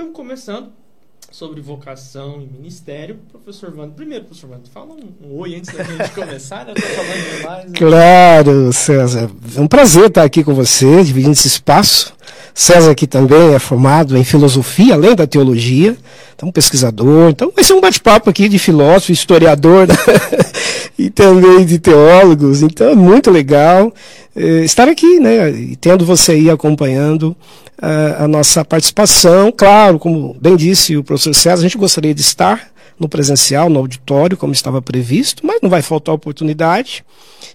[0.00, 0.68] Estamos começando
[1.30, 3.18] sobre vocação e ministério.
[3.30, 6.72] Professor Vando, primeiro, professor Vando, fala um, um oi antes da gente começar, né?
[6.74, 7.64] Falando demais.
[7.66, 7.72] Né?
[7.76, 9.30] Claro, César.
[9.54, 12.14] É um prazer estar aqui com você, dividindo esse espaço.
[12.54, 15.94] César aqui também é formado em filosofia, além da teologia,
[16.34, 17.28] então pesquisador.
[17.28, 19.94] Então vai ser um bate-papo aqui de filósofo, historiador né?
[20.98, 22.62] e também de teólogos.
[22.62, 23.92] Então é muito legal
[24.34, 25.50] eh, estar aqui, né?
[25.50, 27.36] E tendo você aí acompanhando
[27.80, 29.50] a nossa participação.
[29.50, 33.78] Claro, como bem disse o professor César, a gente gostaria de estar no presencial, no
[33.78, 37.02] auditório, como estava previsto, mas não vai faltar oportunidade.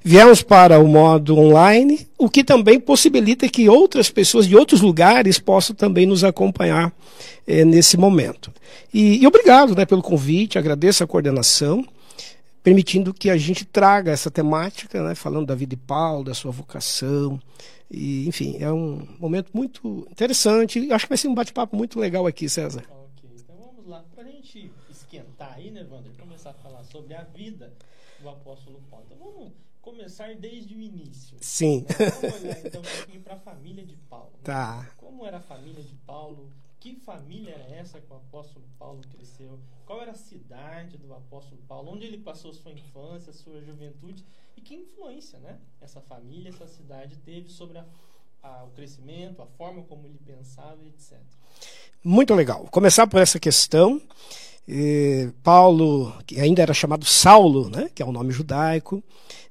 [0.03, 5.37] Viemos para o modo online, o que também possibilita que outras pessoas de outros lugares
[5.37, 6.91] possam também nos acompanhar
[7.47, 8.51] eh, nesse momento.
[8.91, 11.85] E, e obrigado né, pelo convite, agradeço a coordenação,
[12.65, 16.49] permitindo que a gente traga essa temática, né, falando da vida de Paulo, da sua
[16.49, 17.39] vocação,
[17.91, 20.91] e, enfim, é um momento muito interessante.
[20.91, 22.83] Acho que vai ser um bate-papo muito legal aqui, César.
[22.89, 24.03] Ok, então vamos lá.
[24.15, 26.11] Para a gente esquentar aí, né, Wander?
[26.19, 27.71] Começar a falar sobre a vida
[28.19, 29.05] do apóstolo Paulo.
[29.11, 31.37] Então vamos começar desde o início.
[31.39, 31.85] Sim.
[31.87, 32.09] Né?
[32.19, 34.31] Vamos olhar então um pouquinho para a família de Paulo.
[34.33, 34.43] Né?
[34.43, 34.89] Tá.
[34.97, 36.49] Como era a família de Paulo?
[36.85, 39.57] Que família era essa que o apóstolo Paulo cresceu?
[39.87, 41.91] Qual era a cidade do apóstolo Paulo?
[41.91, 44.23] Onde ele passou sua infância, sua juventude?
[44.55, 45.57] E que influência, né?
[45.81, 47.85] Essa família, essa cidade teve sobre a,
[48.43, 51.17] a, o crescimento, a forma como ele pensava, etc.
[52.03, 52.67] Muito legal.
[52.69, 53.99] Começar por essa questão.
[54.67, 59.03] E Paulo, que ainda era chamado Saulo, né, que é um nome judaico,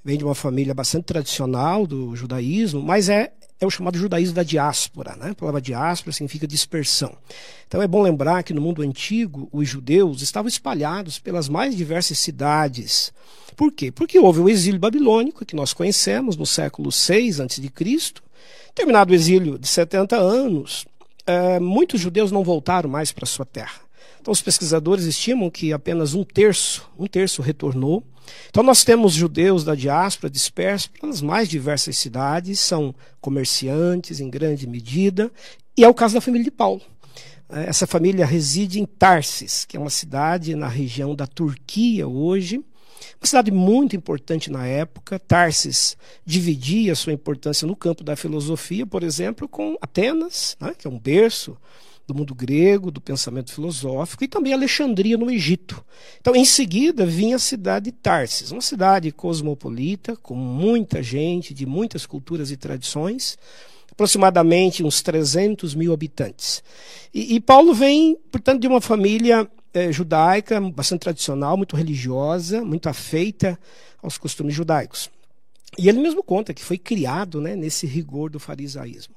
[0.04, 3.32] vem de uma família bastante tradicional do judaísmo, mas é,
[3.64, 5.16] é o chamado judaísmo da diáspora.
[5.16, 5.30] Né?
[5.30, 7.16] A palavra diáspora significa dispersão.
[7.66, 12.18] Então é bom lembrar que no mundo antigo os judeus estavam espalhados pelas mais diversas
[12.18, 13.12] cidades.
[13.56, 13.90] Por quê?
[13.90, 17.70] Porque houve o exílio babilônico, que nós conhecemos no século 6 a.C.
[18.74, 20.84] Terminado o exílio de 70 anos,
[21.26, 23.83] é, muitos judeus não voltaram mais para sua terra.
[24.24, 28.02] Então os pesquisadores estimam que apenas um terço, um terço retornou.
[28.48, 34.66] Então nós temos judeus da diáspora dispersos pelas mais diversas cidades, são comerciantes em grande
[34.66, 35.30] medida,
[35.76, 36.80] e é o caso da família de Paulo.
[37.50, 42.64] É, essa família reside em Tarsis, que é uma cidade na região da Turquia hoje,
[43.20, 45.18] uma cidade muito importante na época.
[45.18, 50.90] Tarsis dividia sua importância no campo da filosofia, por exemplo, com Atenas, né, que é
[50.90, 51.58] um berço
[52.06, 55.84] do mundo grego, do pensamento filosófico, e também Alexandria no Egito.
[56.20, 61.64] Então, em seguida, vinha a cidade de Tarsis, uma cidade cosmopolita, com muita gente, de
[61.64, 63.38] muitas culturas e tradições,
[63.90, 66.62] aproximadamente uns 300 mil habitantes.
[67.12, 72.88] E, e Paulo vem, portanto, de uma família é, judaica, bastante tradicional, muito religiosa, muito
[72.88, 73.58] afeita
[74.02, 75.10] aos costumes judaicos.
[75.78, 79.13] E ele mesmo conta que foi criado né, nesse rigor do farisaísmo.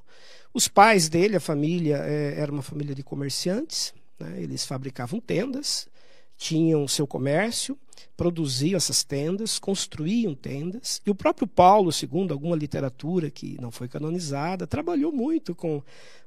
[0.58, 5.88] Os pais dele, a família, é, era uma família de comerciantes, né, eles fabricavam tendas,
[6.36, 7.78] tinham seu comércio,
[8.18, 11.00] produziam essas tendas, construíam tendas.
[11.06, 15.84] E o próprio Paulo, segundo alguma literatura que não foi canonizada, trabalhou muito com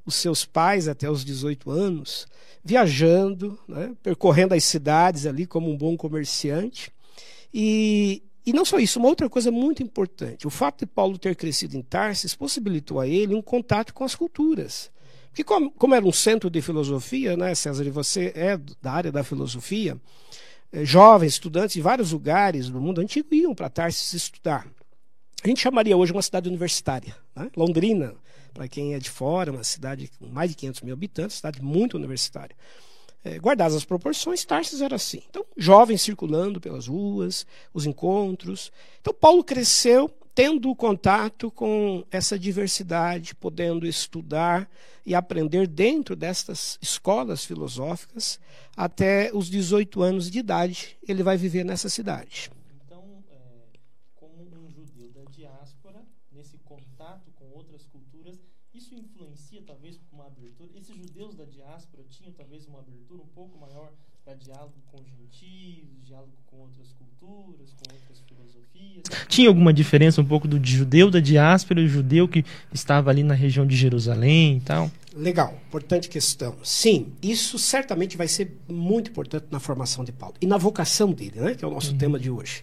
[0.06, 2.28] os seus pais até os 18 anos,
[2.62, 6.92] viajando, né, percorrendo as cidades ali como um bom comerciante.
[7.52, 11.36] E, e não só isso, uma outra coisa muito importante: o fato de Paulo ter
[11.36, 14.90] crescido em Tarsis possibilitou a ele um contato com as culturas.
[15.28, 19.12] Porque, como, como era um centro de filosofia, né, César, e você é da área
[19.12, 19.96] da filosofia,
[20.72, 24.66] eh, jovens, estudantes de vários lugares do mundo antigo iam para Tarsis estudar.
[25.42, 27.16] A gente chamaria hoje uma cidade universitária.
[27.34, 27.50] Né?
[27.56, 28.14] Londrina,
[28.52, 31.96] para quem é de fora, uma cidade com mais de 500 mil habitantes, cidade muito
[31.96, 32.56] universitária.
[33.22, 35.22] É, guardadas as proporções, Tarsis era assim.
[35.28, 38.72] Então, jovens circulando pelas ruas, os encontros.
[39.00, 44.70] Então, Paulo cresceu tendo contato com essa diversidade, podendo estudar
[45.04, 48.41] e aprender dentro destas escolas filosóficas,
[48.76, 52.50] até os 18 anos de idade, ele vai viver nessa cidade.
[61.20, 61.59] judeus da diáspora
[62.20, 63.90] tinham talvez uma abertura um pouco maior
[64.25, 69.26] para diálogo com gentios, diálogo com outras culturas, com outras filosofias?
[69.28, 73.22] Tinha alguma diferença um pouco do judeu da diáspora e o judeu que estava ali
[73.22, 74.90] na região de Jerusalém e tal?
[75.14, 76.56] Legal, importante questão.
[76.62, 81.40] Sim, isso certamente vai ser muito importante na formação de Paulo e na vocação dele,
[81.40, 81.99] né, que é o nosso uhum.
[81.99, 82.62] tema de hoje.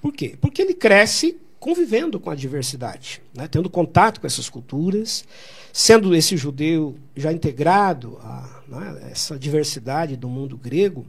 [0.00, 0.36] Por quê?
[0.40, 3.48] Porque ele cresce convivendo com a diversidade, né?
[3.48, 5.24] tendo contato com essas culturas,
[5.72, 11.06] sendo esse judeu já integrado a né, essa diversidade do mundo grego,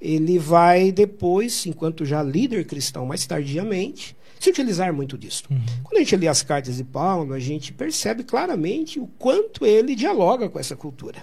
[0.00, 5.44] ele vai depois, enquanto já líder cristão mais tardiamente, se utilizar muito disso.
[5.50, 5.60] Uhum.
[5.82, 9.94] Quando a gente lê as cartas de Paulo, a gente percebe claramente o quanto ele
[9.94, 11.22] dialoga com essa cultura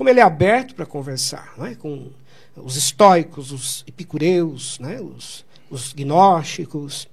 [0.00, 1.74] como ele é aberto para conversar é?
[1.74, 2.10] com
[2.56, 4.98] os estoicos, os epicureus, né?
[4.98, 7.06] os, os gnósticos.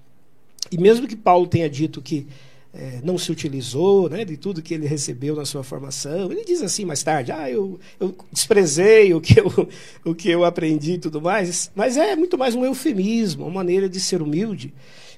[0.72, 2.28] E mesmo que Paulo tenha dito que
[2.74, 6.32] é, não se utilizou né, de tudo que ele recebeu na sua formação.
[6.32, 9.70] Ele diz assim mais tarde: ah, eu, eu desprezei o que eu,
[10.06, 11.72] o que eu aprendi e tudo mais.
[11.76, 14.74] Mas é muito mais um eufemismo, uma maneira de ser humilde.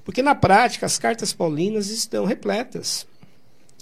[0.05, 3.05] Porque na prática as cartas paulinas estão repletas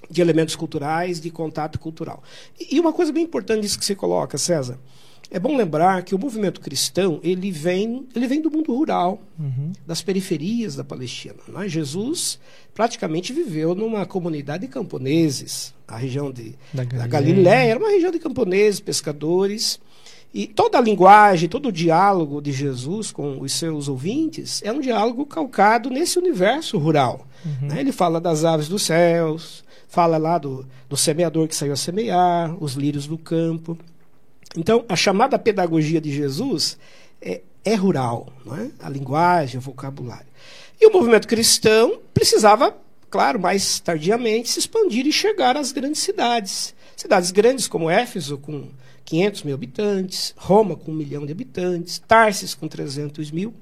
[0.09, 2.23] de elementos culturais, de contato cultural.
[2.59, 4.79] E, e uma coisa bem importante disso que você coloca, César.
[5.29, 9.73] É bom lembrar que o movimento cristão ele vem, ele vem do mundo rural, uhum.
[9.85, 11.35] das periferias da Palestina.
[11.49, 11.67] Né?
[11.67, 12.39] Jesus
[12.73, 16.99] praticamente viveu numa comunidade de camponeses, a região de, da, Galileia.
[16.99, 19.79] da Galiléia era uma região de camponeses, pescadores.
[20.33, 24.79] E toda a linguagem, todo o diálogo de Jesus com os seus ouvintes é um
[24.79, 27.25] diálogo calcado nesse universo rural.
[27.45, 27.69] Uhum.
[27.69, 27.79] Né?
[27.79, 32.55] Ele fala das aves dos céus, fala lá do, do semeador que saiu a semear,
[32.61, 33.77] os lírios do campo.
[34.55, 36.77] Então, a chamada pedagogia de Jesus
[37.21, 38.69] é, é rural, não é?
[38.79, 40.27] a linguagem, o vocabulário.
[40.79, 42.75] E o movimento cristão precisava,
[43.09, 46.73] claro, mais tardiamente, se expandir e chegar às grandes cidades.
[46.95, 48.69] Cidades grandes como Éfeso, com
[49.05, 53.53] 500 mil habitantes, Roma, com um milhão de habitantes, Tarsis, com 300 mil.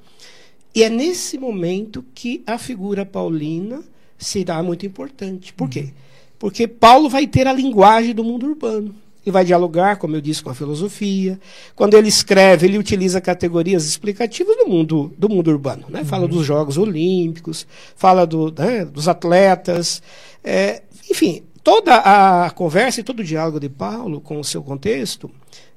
[0.74, 3.82] E é nesse momento que a figura paulina
[4.18, 5.54] será muito importante.
[5.54, 5.94] Por quê?
[6.38, 8.94] Porque Paulo vai ter a linguagem do mundo urbano
[9.26, 11.40] e vai dialogar, como eu disse, com a filosofia.
[11.76, 15.86] Quando ele escreve, ele utiliza categorias explicativas do mundo, do mundo urbano.
[15.90, 16.04] Né?
[16.04, 16.30] Fala uhum.
[16.30, 20.02] dos Jogos Olímpicos, fala do, né, dos atletas.
[20.44, 25.32] É, enfim, toda a conversa e todo o diálogo de Paulo com o seu contexto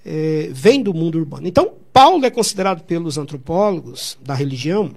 [0.05, 1.49] é, vem do mundo urbano.
[1.49, 4.93] Então, Paulo é considerado pelos antropólogos da religião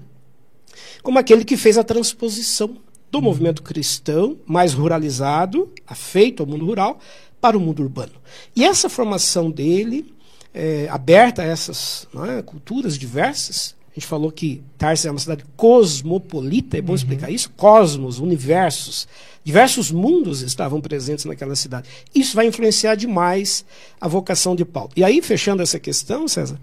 [1.02, 2.78] como aquele que fez a transposição
[3.10, 3.24] do uhum.
[3.24, 7.00] movimento cristão mais ruralizado, afeito ao mundo rural,
[7.42, 8.14] para o mundo urbano.
[8.56, 10.14] E essa formação dele,
[10.54, 15.44] é, aberta a essas é, culturas diversas, a gente falou que Tarsis é uma cidade
[15.58, 16.96] cosmopolita, é bom uhum.
[16.96, 17.50] explicar isso?
[17.58, 19.06] Cosmos, universos,
[19.44, 21.90] diversos mundos estavam presentes naquela cidade.
[22.16, 23.66] Isso vai influenciar demais
[24.00, 24.92] a vocação de Paulo.
[24.96, 26.58] E aí, fechando essa questão, César,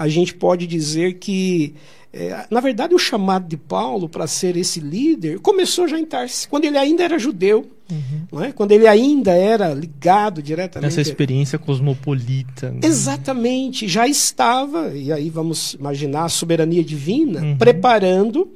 [0.00, 1.74] a gente pode dizer que
[2.12, 6.44] é, na verdade, o chamado de Paulo para ser esse líder começou já em Tarsis,
[6.46, 8.42] quando ele ainda era judeu, uhum.
[8.42, 8.50] é?
[8.50, 10.90] quando ele ainda era ligado diretamente.
[10.90, 12.70] Essa experiência cosmopolita.
[12.70, 12.80] Né?
[12.82, 17.56] Exatamente, já estava, e aí vamos imaginar a soberania divina, uhum.
[17.56, 18.50] preparando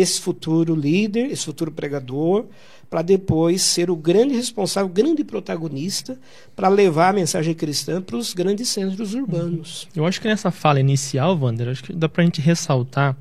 [0.00, 2.46] esse futuro líder, esse futuro pregador,
[2.88, 6.18] para depois ser o grande responsável, o grande protagonista
[6.56, 9.86] para levar a mensagem cristã para os grandes centros urbanos.
[9.94, 13.16] Eu acho que nessa fala inicial, Wander, acho que dá para a gente ressaltar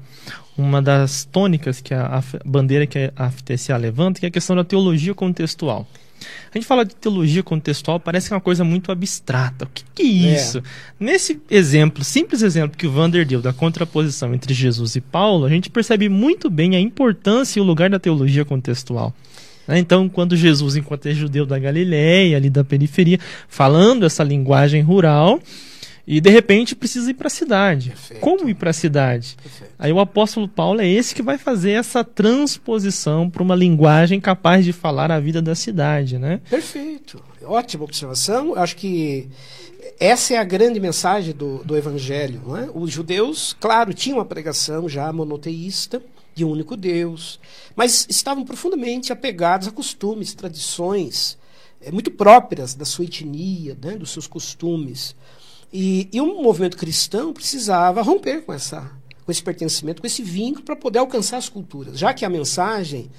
[0.58, 4.56] uma das tônicas que a, a bandeira que a FTCA levanta, que é a questão
[4.56, 5.88] da teologia contextual.
[6.54, 9.66] A gente fala de teologia contextual, parece que é uma coisa muito abstrata.
[9.66, 10.60] O que, que é isso?
[10.60, 10.62] É.
[11.00, 15.50] Nesse exemplo, simples exemplo que o Vander deu da contraposição entre Jesus e Paulo, a
[15.50, 19.14] gente percebe muito bem a importância e o lugar da teologia contextual.
[19.68, 19.78] Né?
[19.78, 25.40] Então, quando Jesus, enquanto é judeu da Galiléia, ali da periferia, falando essa linguagem rural,
[26.12, 27.92] e de repente precisa ir para a cidade.
[27.92, 28.20] Perfeito.
[28.20, 29.38] Como ir para a cidade?
[29.40, 29.74] Perfeito.
[29.78, 34.66] Aí o apóstolo Paulo é esse que vai fazer essa transposição para uma linguagem capaz
[34.66, 36.42] de falar a vida da cidade, né?
[36.50, 37.24] Perfeito.
[37.44, 38.56] Ótima observação.
[38.56, 39.30] Acho que
[40.00, 42.42] essa é a grande mensagem do, do evangelho.
[42.44, 42.68] Não é?
[42.74, 46.02] Os judeus, claro, tinham uma pregação já monoteísta,
[46.34, 47.40] de um único Deus,
[47.76, 51.38] mas estavam profundamente apegados a costumes, tradições
[51.80, 55.16] é, muito próprias da sua etnia, né, dos seus costumes.
[55.72, 58.92] E, e um movimento cristão precisava romper com, essa,
[59.26, 63.10] com esse pertencimento, com esse vínculo, para poder alcançar as culturas, já que a mensagem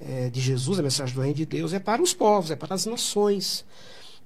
[0.00, 2.74] é, de Jesus, a mensagem do Reino de Deus, é para os povos, é para
[2.74, 3.64] as nações.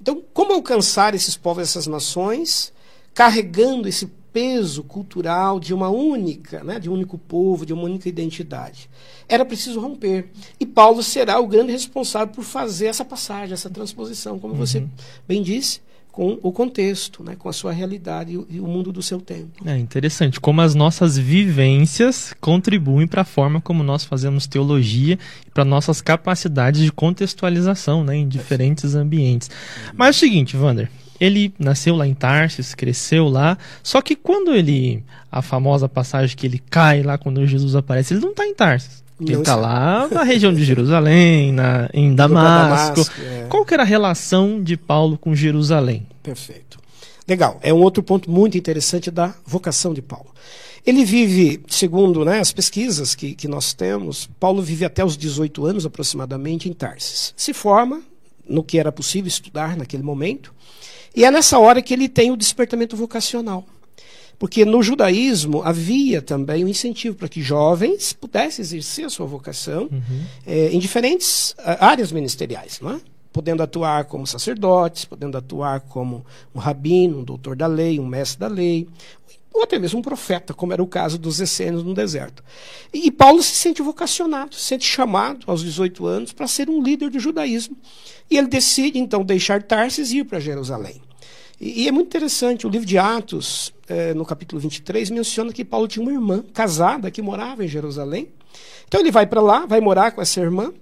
[0.00, 2.72] Então, como alcançar esses povos, essas nações,
[3.12, 8.08] carregando esse peso cultural de uma única, né, de um único povo, de uma única
[8.08, 8.90] identidade.
[9.28, 10.28] Era preciso romper.
[10.58, 14.58] E Paulo será o grande responsável por fazer essa passagem, essa transposição, como uhum.
[14.58, 14.84] você
[15.28, 15.80] bem disse,
[16.14, 19.66] com o contexto, né, com a sua realidade e o mundo do seu tempo.
[19.66, 25.50] É interessante como as nossas vivências contribuem para a forma como nós fazemos teologia e
[25.50, 29.50] para nossas capacidades de contextualização né, em diferentes ambientes.
[29.92, 34.54] Mas é o seguinte, Wander, ele nasceu lá em Tarsis, cresceu lá, só que quando
[34.54, 35.02] ele,
[35.32, 39.03] a famosa passagem que ele cai lá quando Jesus aparece, ele não está em Tarsis.
[39.20, 42.96] Ele está lá na região de Jerusalém, na, em Damasco.
[42.96, 43.46] Damasco é.
[43.48, 46.06] Qual que era a relação de Paulo com Jerusalém?
[46.22, 46.78] Perfeito.
[47.26, 47.58] Legal.
[47.62, 50.34] É um outro ponto muito interessante da vocação de Paulo.
[50.86, 55.64] Ele vive, segundo né, as pesquisas que, que nós temos, Paulo vive até os 18
[55.64, 57.32] anos aproximadamente em Tarsis.
[57.36, 58.02] Se forma
[58.46, 60.52] no que era possível estudar naquele momento
[61.16, 63.64] E é nessa hora que ele tem o despertamento vocacional.
[64.38, 69.88] Porque no judaísmo havia também um incentivo para que jovens pudessem exercer a sua vocação
[69.90, 70.24] uhum.
[70.46, 73.00] é, em diferentes áreas ministeriais, não é?
[73.34, 76.24] podendo atuar como sacerdotes, podendo atuar como
[76.54, 78.86] um rabino, um doutor da lei, um mestre da lei,
[79.52, 82.44] ou até mesmo um profeta, como era o caso dos essênios no deserto.
[82.92, 87.10] E Paulo se sente vocacionado, se sente chamado aos 18 anos para ser um líder
[87.10, 87.76] do judaísmo.
[88.30, 91.02] E ele decide então deixar Tarsis e ir para Jerusalém.
[91.60, 95.64] E, e, é muito interessante, o livro de Atos, é, no capítulo 23, menciona que
[95.64, 98.28] Paulo tinha uma irmã casada que morava em Jerusalém.
[98.86, 100.72] Então ele vai para lá, vai morar com essa irmã,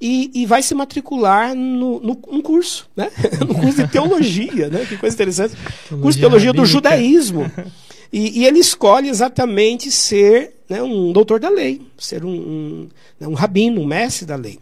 [0.00, 3.08] e, e, vai se matricular no, no, num curso, né?
[3.46, 4.84] no curso de teologia, né?
[4.84, 5.54] Que coisa interessante.
[5.54, 6.62] Teologia curso de teologia rabínica.
[6.62, 7.52] do judaísmo.
[8.12, 13.28] E, e, ele escolhe exatamente ser né, um doutor da lei, ser um, um, né,
[13.28, 14.58] um rabino, um mestre da lei.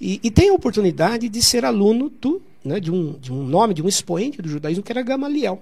[0.00, 3.74] E, e, tem a oportunidade de ser aluno do, né, de, um, de um nome,
[3.74, 5.60] de um expoente do judaísmo, que era Gamaliel.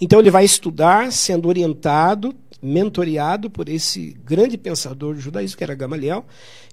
[0.00, 5.74] Então ele vai estudar, sendo orientado, mentoreado por esse grande pensador do judaísmo, que era
[5.74, 6.24] Gamaliel.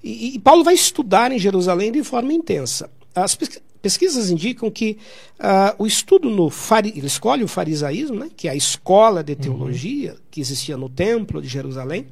[0.03, 2.89] E, e Paulo vai estudar em Jerusalém de forma intensa.
[3.15, 3.37] As
[3.81, 4.97] pesquisas indicam que
[5.39, 9.35] uh, o estudo no fari, ele escolhe o farisaísmo, né, que é a escola de
[9.35, 10.17] teologia uhum.
[10.29, 12.07] que existia no templo de Jerusalém,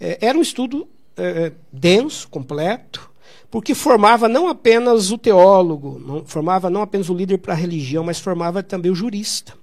[0.00, 3.10] eh, era um estudo eh, denso, completo,
[3.50, 8.02] porque formava não apenas o teólogo, não, formava não apenas o líder para a religião,
[8.02, 9.54] mas formava também o jurista.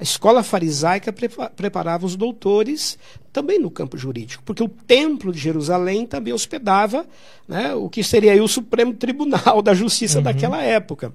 [0.00, 1.12] A escola farisaica
[1.54, 2.98] preparava os doutores
[3.30, 7.06] também no campo jurídico, porque o templo de Jerusalém também hospedava
[7.46, 10.24] né, o que seria o Supremo Tribunal da Justiça uhum.
[10.24, 11.12] daquela época.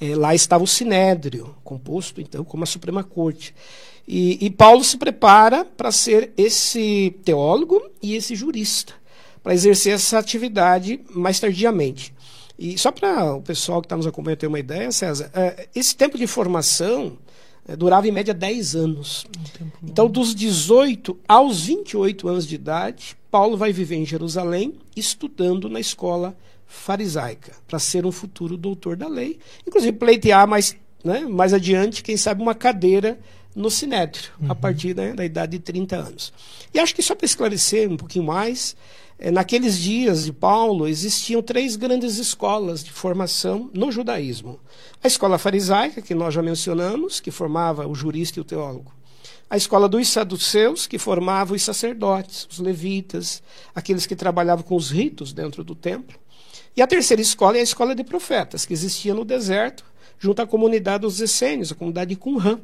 [0.00, 3.54] É, lá estava o Sinédrio, composto então como a Suprema Corte.
[4.08, 8.92] E, e Paulo se prepara para ser esse teólogo e esse jurista,
[9.40, 12.12] para exercer essa atividade mais tardiamente.
[12.58, 15.94] E só para o pessoal que está nos acompanhando ter uma ideia, César, é, esse
[15.94, 17.16] tempo de formação
[17.76, 19.26] durava em média 10 anos.
[19.82, 25.80] Então, dos 18 aos 28 anos de idade, Paulo vai viver em Jerusalém, estudando na
[25.80, 29.38] escola farisaica, para ser um futuro doutor da lei.
[29.66, 33.18] Inclusive, pleitear mais, né, mais adiante, quem sabe, uma cadeira
[33.54, 34.52] no Sinédrio, uhum.
[34.52, 36.32] a partir né, da idade de 30 anos.
[36.72, 41.42] E acho que só para esclarecer um pouquinho mais, é, naqueles dias de Paulo existiam
[41.42, 44.60] três grandes escolas de formação no judaísmo.
[45.02, 48.92] A escola farisaica, que nós já mencionamos, que formava o jurista e o teólogo.
[49.50, 53.42] A escola dos saduceus, que formava os sacerdotes, os levitas,
[53.74, 56.18] aqueles que trabalhavam com os ritos dentro do templo.
[56.76, 59.84] E a terceira escola é a escola de profetas, que existia no deserto,
[60.18, 62.60] junto à comunidade dos essênios, a comunidade de Qumran.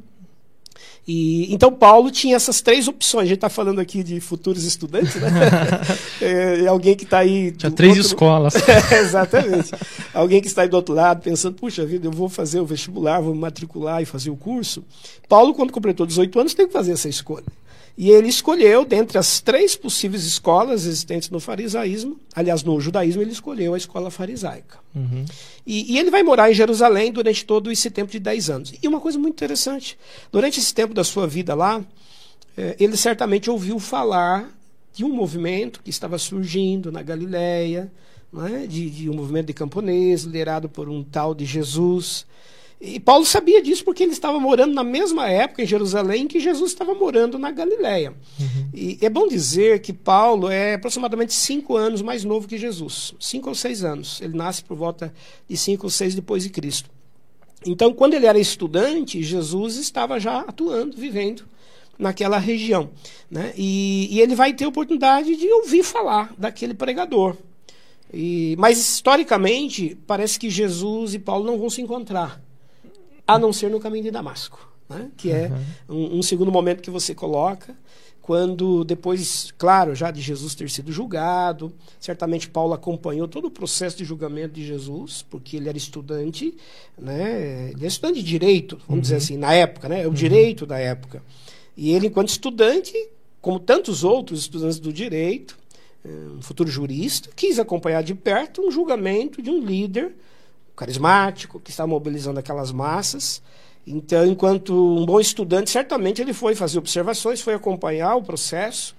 [1.06, 3.24] E, então, Paulo tinha essas três opções.
[3.24, 5.30] A gente está falando aqui de futuros estudantes, né?
[6.20, 7.52] é, alguém que está aí.
[7.52, 8.06] Tinha três outro...
[8.06, 8.54] escolas.
[8.68, 9.72] é, exatamente.
[10.12, 13.20] alguém que está aí do outro lado pensando, puxa vida, eu vou fazer o vestibular,
[13.20, 14.82] vou me matricular e fazer o curso.
[15.28, 17.44] Paulo, quando completou 18 anos, tem que fazer essa escolha.
[17.96, 23.30] E ele escolheu, dentre as três possíveis escolas existentes no farisaísmo, aliás, no judaísmo, ele
[23.30, 24.78] escolheu a escola farisaica.
[24.94, 25.24] Uhum.
[25.64, 28.74] E, e, ele vai morar em Jerusalém durante todo esse tempo de 10 anos.
[28.82, 29.96] E uma coisa muito interessante:
[30.32, 31.84] durante esse tempo da sua vida lá,
[32.56, 34.50] eh, ele certamente ouviu falar
[34.92, 37.92] de um movimento que estava surgindo na Galiléia,
[38.50, 38.66] é?
[38.66, 42.26] de, de um movimento de camponeses, liderado por um tal de Jesus.
[42.86, 46.70] E Paulo sabia disso porque ele estava morando na mesma época em Jerusalém que Jesus
[46.70, 48.10] estava morando na Galiléia.
[48.38, 48.68] Uhum.
[48.74, 53.14] E é bom dizer que Paulo é aproximadamente cinco anos mais novo que Jesus.
[53.18, 54.20] Cinco ou seis anos.
[54.20, 55.14] Ele nasce por volta
[55.48, 56.90] de cinco ou seis depois de Cristo.
[57.66, 61.44] Então, quando ele era estudante, Jesus estava já atuando, vivendo
[61.98, 62.90] naquela região.
[63.30, 63.54] Né?
[63.56, 67.34] E, e ele vai ter a oportunidade de ouvir falar daquele pregador.
[68.12, 72.43] E, mas, historicamente, parece que Jesus e Paulo não vão se encontrar
[73.26, 75.10] a não ser no caminho de Damasco, né?
[75.16, 75.50] que é
[75.88, 77.74] um, um, segundo momento que você coloca,
[78.20, 83.98] quando depois, claro, já de Jesus ter sido julgado, certamente Paulo acompanhou todo o processo
[83.98, 86.54] de julgamento de Jesus, porque ele era estudante,
[86.98, 87.70] né?
[87.70, 89.00] ele era estudante de direito, vamos uhum.
[89.00, 90.02] dizer assim, na época, né?
[90.02, 90.14] é o uhum.
[90.14, 91.22] direito da época.
[91.76, 92.94] E ele, enquanto estudante,
[93.40, 95.58] como tantos outros estudantes do direito,
[96.04, 100.14] eh, um futuro jurista, quis acompanhar de perto um julgamento de um líder
[100.74, 103.42] carismático, que está mobilizando aquelas massas.
[103.86, 108.96] Então, enquanto um bom estudante, certamente ele foi fazer observações, foi acompanhar o processo.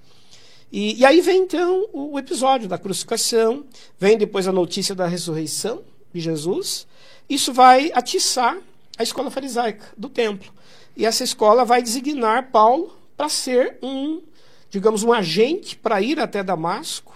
[0.71, 3.65] E, e aí vem então o, episódio da crucificação,
[3.99, 5.81] vem depois a notícia da ressurreição
[6.13, 6.87] de Jesus.
[7.29, 8.57] Isso vai atiçar
[8.97, 10.53] a escola farisaica do templo.
[10.95, 14.21] E essa escola vai designar Paulo para ser um,
[14.69, 17.14] digamos, um agente para ir até Damasco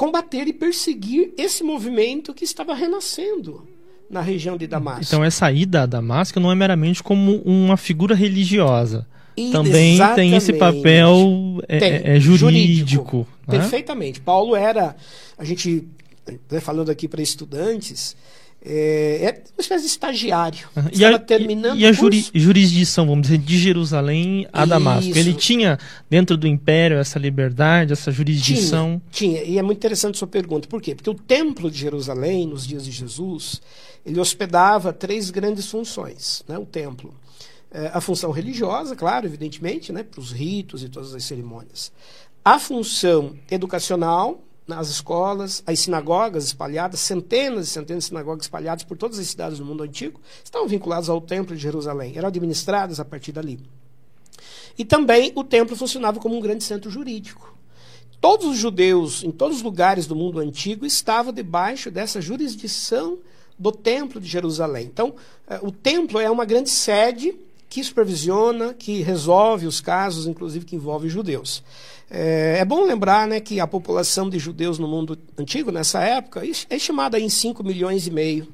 [0.00, 3.68] combater e perseguir esse movimento que estava renascendo
[4.08, 5.04] na região de Damasco.
[5.04, 9.06] Então essa ida a Damasco não é meramente como uma figura religiosa.
[9.36, 12.38] E Também tem esse papel é, tem, é, é jurídico.
[12.38, 13.58] jurídico né?
[13.58, 14.22] Perfeitamente.
[14.22, 14.96] Paulo era,
[15.36, 15.86] a gente,
[16.50, 18.16] né, falando aqui para estudantes,
[18.62, 20.68] é, é, uma espécie de estagiário.
[20.76, 20.84] Uhum.
[20.92, 25.10] E, a, terminando e a juri, jurisdição, vamos dizer, de Jerusalém a Damasco.
[25.10, 25.18] Isso.
[25.18, 25.78] Ele tinha
[26.10, 29.00] dentro do império essa liberdade, essa jurisdição?
[29.10, 30.68] Tinha, tinha, e é muito interessante a sua pergunta.
[30.68, 30.94] Por quê?
[30.94, 33.62] Porque o templo de Jerusalém, nos dias de Jesus,
[34.04, 36.44] ele hospedava três grandes funções.
[36.46, 36.58] Né?
[36.58, 37.14] O templo.
[37.72, 40.02] É, a função religiosa, claro, evidentemente, né?
[40.02, 41.90] para os ritos e todas as cerimônias.
[42.44, 48.96] A função educacional, nas escolas, as sinagogas espalhadas, centenas e centenas de sinagogas espalhadas por
[48.96, 53.04] todas as cidades do mundo antigo, estavam vinculadas ao Templo de Jerusalém, eram administradas a
[53.04, 53.60] partir dali.
[54.78, 57.54] E também o templo funcionava como um grande centro jurídico.
[58.20, 63.18] Todos os judeus, em todos os lugares do mundo antigo, estavam debaixo dessa jurisdição
[63.58, 64.86] do Templo de Jerusalém.
[64.86, 65.14] Então,
[65.48, 67.34] eh, o templo é uma grande sede
[67.70, 71.62] que supervisiona, que resolve os casos, inclusive que envolvem judeus.
[72.10, 76.44] É, é, bom lembrar né, que a população de judeus no mundo antigo, nessa época,
[76.44, 78.48] é estimada em 5 milhões e meio.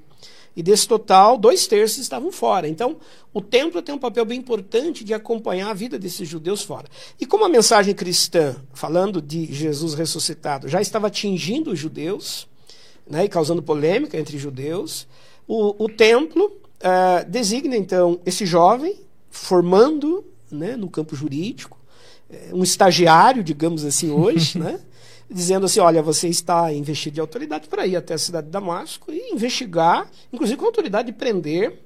[0.55, 2.69] E desse total, dois terços estavam fora.
[2.69, 2.97] Então,
[3.33, 6.87] o templo tem um papel bem importante de acompanhar a vida desses judeus fora.
[7.19, 12.47] E como a mensagem cristã, falando de Jesus ressuscitado, já estava atingindo os judeus,
[13.09, 15.07] né, e causando polêmica entre judeus,
[15.49, 19.06] o, o templo uh, designa, então, esse jovem,
[19.37, 21.79] formando né, no campo jurídico,
[22.53, 24.81] um estagiário, digamos assim, hoje, né?
[25.31, 29.13] dizendo assim: olha, você está investido de autoridade para ir até a cidade de Damasco
[29.13, 31.86] e investigar, inclusive com autoridade de prender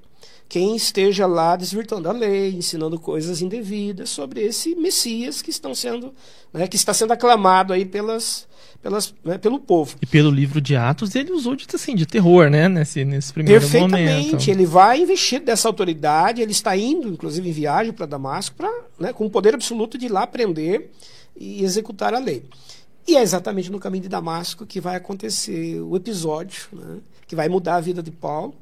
[0.50, 6.12] quem esteja lá desvirtuando a lei, ensinando coisas indevidas sobre esse Messias que estão sendo,
[6.52, 8.48] né, que está sendo aclamado aí pelas,
[8.82, 9.94] pelas, né, pelo povo.
[10.02, 13.60] E pelo livro de Atos ele usou de assim de terror, né, nesse nesse primeiro
[13.60, 13.92] Perfeitamente.
[13.92, 14.12] momento.
[14.14, 14.50] Perfeitamente.
[14.50, 16.42] Ele vai investir dessa autoridade.
[16.42, 20.06] Ele está indo, inclusive, em viagem para Damasco, para, né, com o poder absoluto de
[20.06, 20.90] ir lá prender
[21.36, 22.42] e executar a lei.
[23.06, 27.48] E é exatamente no caminho de Damasco que vai acontecer o episódio, né, que vai
[27.48, 28.52] mudar a vida de Paulo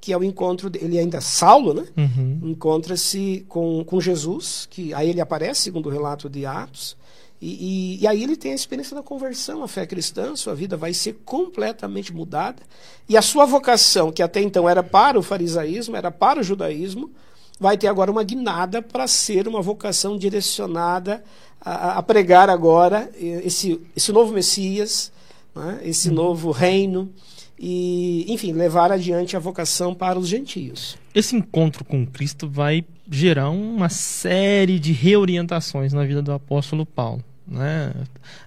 [0.00, 1.86] que é o encontro, ele ainda Saulo, né?
[1.96, 2.50] Uhum.
[2.50, 6.96] Encontra-se com, com Jesus, que aí ele aparece, segundo o relato de Atos,
[7.40, 10.76] e, e, e, aí ele tem a experiência da conversão, a fé cristã, sua vida
[10.76, 12.62] vai ser completamente mudada,
[13.08, 17.10] e a sua vocação, que até então era para o farisaísmo, era para o judaísmo,
[17.58, 21.22] vai ter agora uma guinada para ser uma vocação direcionada
[21.60, 25.12] a, a pregar agora esse, esse novo Messias,
[25.54, 25.80] né?
[25.82, 26.14] esse uhum.
[26.14, 27.12] novo reino,
[27.58, 30.96] e, enfim, levar adiante a vocação para os gentios.
[31.14, 37.24] Esse encontro com Cristo vai gerar uma série de reorientações na vida do apóstolo Paulo.
[37.46, 37.92] Né?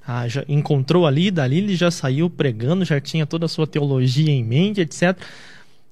[0.07, 4.43] Ah, encontrou ali, dali ele já saiu pregando, já tinha toda a sua teologia em
[4.43, 5.17] mente, etc.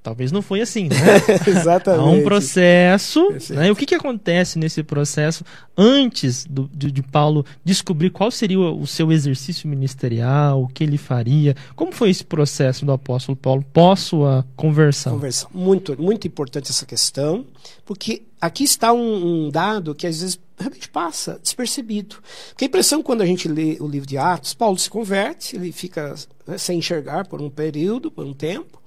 [0.10, 0.96] Talvez não foi assim, né?
[1.46, 2.02] Exatamente.
[2.02, 3.28] Há um processo.
[3.52, 3.72] Né?
[3.72, 5.46] O que, que acontece nesse processo
[5.78, 10.84] antes do, de, de, Paulo descobrir qual seria o, o, seu exercício ministerial, o que
[10.84, 11.56] ele faria?
[11.76, 15.14] Como foi esse processo do apóstolo Paulo pós sua conversão?
[15.14, 15.48] Conversão.
[15.54, 17.46] Muito, muito importante essa questão,
[17.86, 22.16] porque aqui está um, um dado que às vezes realmente passa despercebido.
[22.48, 25.72] Porque a impressão quando a gente lê o livro de Atos, Paulo se converte, ele
[25.72, 26.16] fica
[26.48, 28.79] né, sem enxergar por um período, por um tempo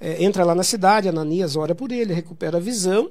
[0.00, 3.10] é, entra lá na cidade, Ananias ora por ele, recupera a visão,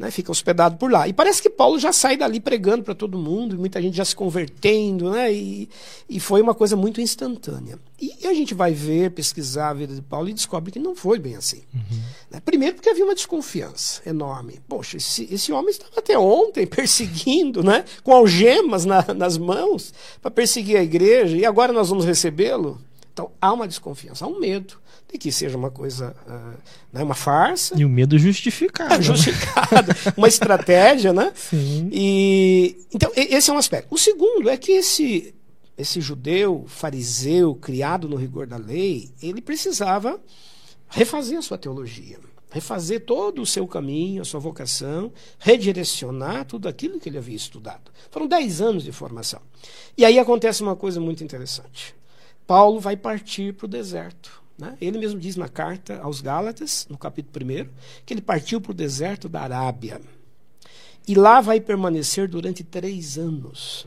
[0.00, 1.06] né, fica hospedado por lá.
[1.06, 4.16] E parece que Paulo já sai dali pregando para todo mundo, muita gente já se
[4.16, 5.68] convertendo, né, e,
[6.08, 7.78] e foi uma coisa muito instantânea.
[8.00, 11.18] E a gente vai ver, pesquisar a vida de Paulo e descobre que não foi
[11.18, 11.62] bem assim.
[11.74, 12.00] Uhum.
[12.30, 14.58] Né, primeiro porque havia uma desconfiança enorme.
[14.66, 20.30] Poxa, esse, esse homem estava até ontem perseguindo, né, com algemas na, nas mãos, para
[20.30, 22.80] perseguir a igreja, e agora nós vamos recebê-lo?
[23.12, 24.78] Então há uma desconfiança, há um medo
[25.10, 26.58] de que seja uma coisa, uh,
[26.92, 27.74] né, uma farsa.
[27.76, 28.94] E o medo justificado.
[28.94, 31.32] É, justificado, uma estratégia, né?
[31.34, 31.88] Sim.
[31.92, 33.92] E, então, esse é um aspecto.
[33.92, 35.34] O segundo é que esse,
[35.76, 40.20] esse judeu fariseu, criado no rigor da lei, ele precisava
[40.88, 42.18] refazer a sua teologia,
[42.50, 47.90] refazer todo o seu caminho, a sua vocação, redirecionar tudo aquilo que ele havia estudado.
[48.10, 49.40] Foram dez anos de formação.
[49.96, 51.94] E aí acontece uma coisa muito interessante.
[52.50, 54.42] Paulo vai partir para o deserto.
[54.58, 54.76] Né?
[54.80, 57.68] Ele mesmo diz na carta aos Gálatas, no capítulo 1,
[58.04, 60.00] que ele partiu para o deserto da Arábia.
[61.06, 63.86] E lá vai permanecer durante três anos,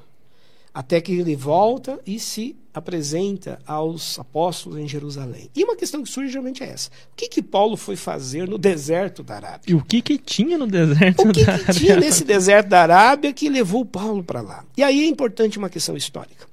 [0.73, 5.49] até que ele volta e se apresenta aos apóstolos em Jerusalém.
[5.53, 8.57] E uma questão que surge geralmente é essa: o que, que Paulo foi fazer no
[8.57, 9.73] deserto da Arábia?
[9.73, 12.81] E o que, que tinha no deserto o que da que tinha nesse deserto da
[12.81, 14.63] Arábia que levou Paulo para lá?
[14.77, 16.52] E aí é importante uma questão histórica.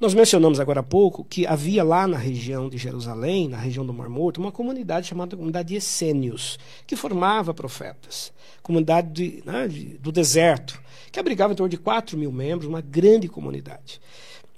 [0.00, 3.92] Nós mencionamos agora há pouco que havia lá na região de Jerusalém, na região do
[3.92, 8.32] Mar Morto, uma comunidade chamada comunidade de Essênios, que formava profetas.
[8.62, 12.80] Comunidade de, né, de, do deserto, que abrigava em torno de 4 mil membros, uma
[12.80, 14.00] grande comunidade.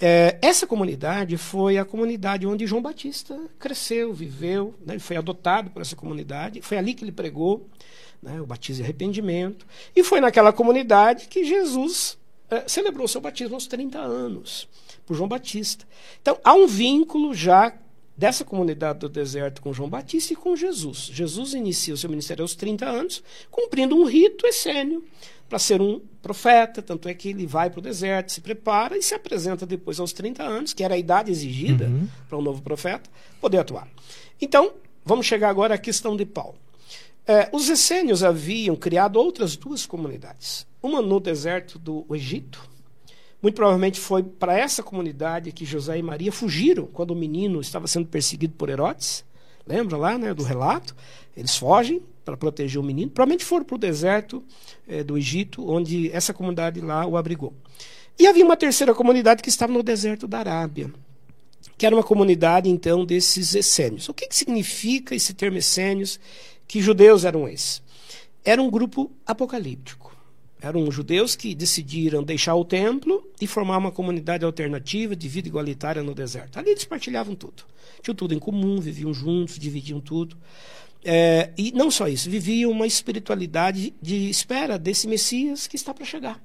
[0.01, 5.81] É, essa comunidade foi a comunidade onde João Batista cresceu, viveu, né, foi adotado por
[5.81, 7.69] essa comunidade, foi ali que ele pregou
[8.23, 12.19] né, o batismo e arrependimento, e foi naquela comunidade que Jesus
[12.55, 14.69] é, celebrou seu batismo aos 30 anos
[15.07, 15.87] por João Batista.
[16.21, 17.77] Então, há um vínculo já
[18.17, 21.11] dessa comunidade do deserto com João Batista e com Jesus.
[21.13, 25.05] Jesus inicia o seu ministério aos 30 anos, cumprindo um rito essênio
[25.49, 29.03] para ser um profeta, tanto é que ele vai para o deserto, se prepara e
[29.03, 32.09] se apresenta depois aos 30 anos, que era a idade exigida uhum.
[32.29, 33.89] para um novo profeta, poder atuar.
[34.41, 34.73] Então,
[35.05, 36.57] vamos chegar agora à questão de Paulo.
[37.27, 40.67] É, os essênios haviam criado outras duas comunidades.
[40.85, 42.69] Uma no deserto do Egito,
[43.41, 47.87] muito provavelmente foi para essa comunidade que José e Maria fugiram quando o menino estava
[47.87, 49.25] sendo perseguido por Herodes.
[49.67, 50.95] Lembra lá né, do relato?
[51.35, 53.11] Eles fogem para proteger o menino.
[53.11, 54.45] Provavelmente foram para o deserto
[54.87, 57.55] é, do Egito, onde essa comunidade lá o abrigou.
[58.19, 60.93] E havia uma terceira comunidade que estava no deserto da Arábia,
[61.79, 64.07] que era uma comunidade, então, desses essênios.
[64.11, 66.21] O que, que significa esse termo essênios?
[66.69, 67.83] Que judeus eram esses?
[68.45, 70.04] Era um grupo apocalíptico.
[70.65, 76.03] Eram judeus que decidiram deixar o templo e formar uma comunidade alternativa de vida igualitária
[76.03, 76.59] no deserto.
[76.59, 77.65] Ali eles partilhavam tudo.
[78.03, 80.37] Tinham tudo em comum, viviam juntos, dividiam tudo.
[81.05, 86.07] É, e não só isso, viviam uma espiritualidade de espera desse Messias que está para
[86.07, 86.43] chegar.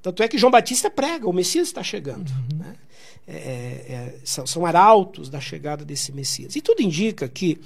[0.00, 2.30] Tanto é que João Batista prega, o Messias está chegando.
[2.30, 2.58] Uhum.
[2.58, 2.74] Né?
[3.28, 6.54] É, é, é são, são, arautos da chegada desse Messias.
[6.54, 7.58] E tudo indica que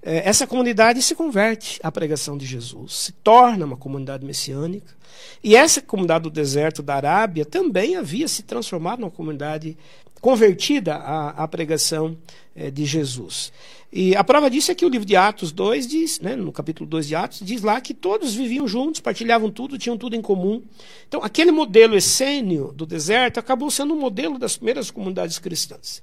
[0.00, 4.96] é, essa comunidade se converte à pregação de Jesus, se torna uma comunidade messiânica.
[5.42, 9.76] E essa comunidade do deserto da Arábia também havia se transformado numa comunidade
[10.20, 12.16] convertida à, à pregação
[12.54, 13.52] é, de Jesus.
[13.90, 16.88] E a prova disso é que o livro de Atos 2 diz, né, no capítulo
[16.88, 20.62] 2 de Atos, diz lá que todos viviam juntos, partilhavam tudo, tinham tudo em comum.
[21.06, 26.02] Então, aquele modelo essênio do deserto acabou sendo um modelo das primeiras comunidades cristãs.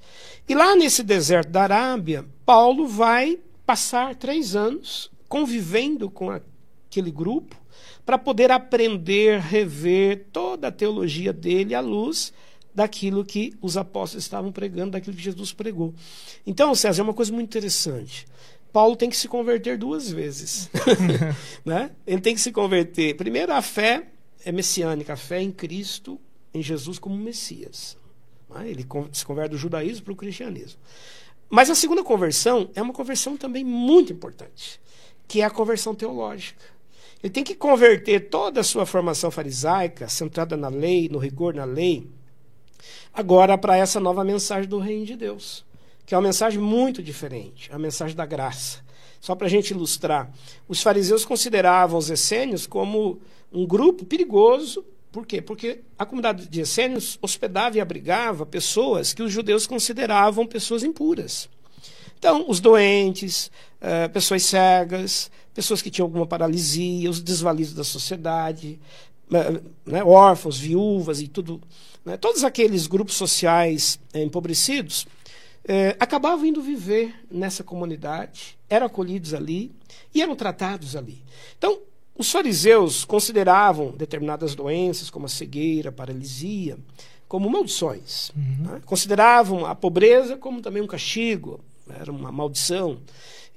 [0.50, 7.56] E lá nesse deserto da Arábia, Paulo vai passar três anos convivendo com aquele grupo
[8.04, 12.34] para poder aprender, rever toda a teologia dele à luz
[12.76, 15.94] daquilo que os apóstolos estavam pregando, daquilo que Jesus pregou.
[16.46, 18.28] Então, César, é uma coisa muito interessante.
[18.74, 20.70] Paulo tem que se converter duas vezes.
[21.64, 21.92] né?
[22.06, 23.16] Ele tem que se converter.
[23.16, 24.08] Primeiro, a fé
[24.44, 26.20] é messiânica, a fé em Cristo,
[26.54, 27.98] em Jesus como Messias.
[28.50, 28.70] Né?
[28.70, 30.78] Ele se converte do judaísmo para o cristianismo.
[31.50, 34.82] Mas a segunda conversão é uma conversão também muito importante,
[35.26, 36.76] que é a conversão teológica.
[37.24, 41.64] Ele tem que converter toda a sua formação farisaica, centrada na lei, no rigor na
[41.64, 42.08] lei,
[43.14, 45.66] agora para essa nova mensagem do Reino de Deus,
[46.06, 48.84] que é uma mensagem muito diferente, a mensagem da graça.
[49.20, 50.32] Só para a gente ilustrar,
[50.68, 53.20] os fariseus consideravam os essênios como
[53.52, 54.86] um grupo perigoso.
[55.12, 55.42] Por quê?
[55.42, 61.50] Porque a comunidade de essênios hospedava e abrigava pessoas que os judeus consideravam pessoas impuras.
[62.20, 63.50] Então, os doentes,
[63.82, 68.80] uh, pessoas cegas, pessoas que tinham alguma paralisia, os desvalidos da sociedade,
[69.32, 71.62] eh, né, órfãos, viúvas e tudo,
[72.06, 75.08] né, todos aqueles grupos sociais eh, empobrecidos
[75.68, 79.72] eh, acabavam indo viver nessa comunidade, eram acolhidos ali
[80.14, 81.24] e eram tratados ali.
[81.58, 81.80] Então,
[82.16, 86.78] os fariseus consideravam determinadas doenças, como a cegueira, a paralisia,
[87.28, 88.32] como maldições.
[88.36, 88.72] Uhum.
[88.72, 88.82] Né?
[88.86, 93.00] Consideravam a pobreza como também um castigo, era uma maldição.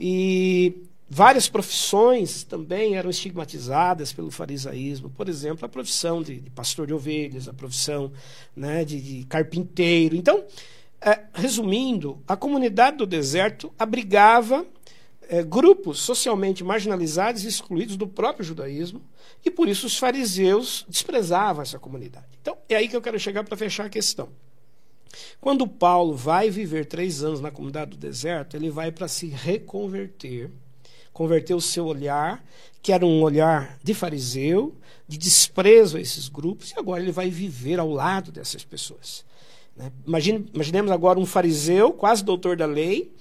[0.01, 5.09] E Várias profissões também eram estigmatizadas pelo farisaísmo.
[5.09, 8.13] Por exemplo, a profissão de, de pastor de ovelhas, a profissão
[8.55, 10.15] né, de, de carpinteiro.
[10.15, 10.45] Então,
[11.01, 14.67] é, resumindo, a comunidade do deserto abrigava
[15.29, 19.01] é, grupos socialmente marginalizados e excluídos do próprio judaísmo,
[19.45, 22.27] e por isso os fariseus desprezavam essa comunidade.
[22.43, 24.29] Então, é aí que eu quero chegar para fechar a questão.
[25.41, 30.51] Quando Paulo vai viver três anos na comunidade do deserto, ele vai para se reconverter
[31.19, 32.45] converteu o seu olhar,
[32.81, 34.73] que era um olhar de fariseu,
[35.09, 39.25] de desprezo a esses grupos, e agora ele vai viver ao lado dessas pessoas.
[39.77, 39.91] Né?
[40.07, 43.13] Imagine, imaginemos agora um fariseu, quase doutor da lei,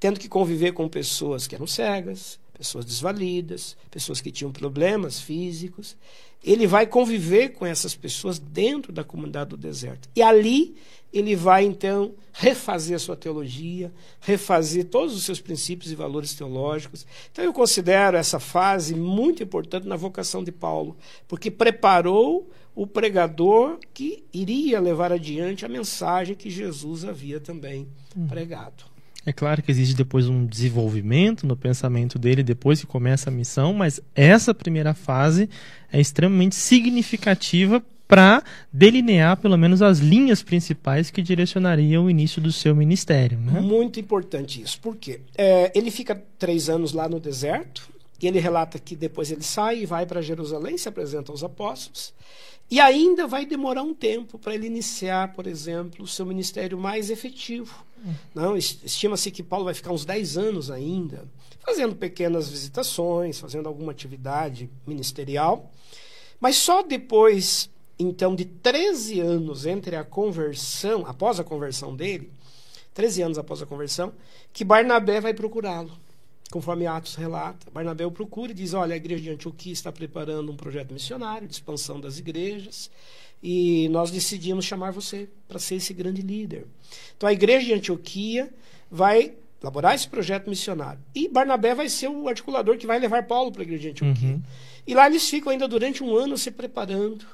[0.00, 5.96] tendo que conviver com pessoas que eram cegas, pessoas desvalidas, pessoas que tinham problemas físicos.
[6.44, 10.08] Ele vai conviver com essas pessoas dentro da comunidade do deserto.
[10.14, 10.76] E ali
[11.12, 17.06] ele vai então refazer a sua teologia, refazer todos os seus princípios e valores teológicos.
[17.30, 20.96] Então eu considero essa fase muito importante na vocação de Paulo,
[21.28, 28.26] porque preparou o pregador que iria levar adiante a mensagem que Jesus havia também hum.
[28.26, 28.93] pregado.
[29.26, 33.72] É claro que existe depois um desenvolvimento no pensamento dele depois que começa a missão,
[33.72, 35.48] mas essa primeira fase
[35.90, 42.52] é extremamente significativa para delinear pelo menos as linhas principais que direcionariam o início do
[42.52, 43.38] seu ministério.
[43.38, 43.60] Né?
[43.60, 44.78] Muito importante isso.
[44.80, 45.20] Por quê?
[45.36, 47.88] É, ele fica três anos lá no deserto,
[48.20, 52.14] e ele relata que depois ele sai e vai para Jerusalém, se apresenta aos apóstolos,
[52.70, 57.10] e ainda vai demorar um tempo para ele iniciar, por exemplo, o seu ministério mais
[57.10, 57.84] efetivo.
[58.34, 61.26] Não, estima-se que Paulo vai ficar uns 10 anos ainda,
[61.60, 65.70] fazendo pequenas visitações, fazendo alguma atividade ministerial.
[66.38, 72.30] Mas só depois, então, de 13 anos entre a conversão, após a conversão dele,
[72.92, 74.12] 13 anos após a conversão,
[74.52, 75.92] que Barnabé vai procurá-lo.
[76.50, 80.52] Conforme Atos relata, Barnabé o procura e diz: Olha, a igreja de Antioquia está preparando
[80.52, 82.90] um projeto missionário de expansão das igrejas
[83.46, 86.66] e nós decidimos chamar você para ser esse grande líder.
[87.14, 88.50] Então a igreja de Antioquia
[88.90, 90.98] vai elaborar esse projeto missionário.
[91.14, 94.30] E Barnabé vai ser o articulador que vai levar Paulo para a igreja de Antioquia.
[94.30, 94.42] Uhum.
[94.86, 97.26] E lá eles ficam ainda durante um ano se preparando,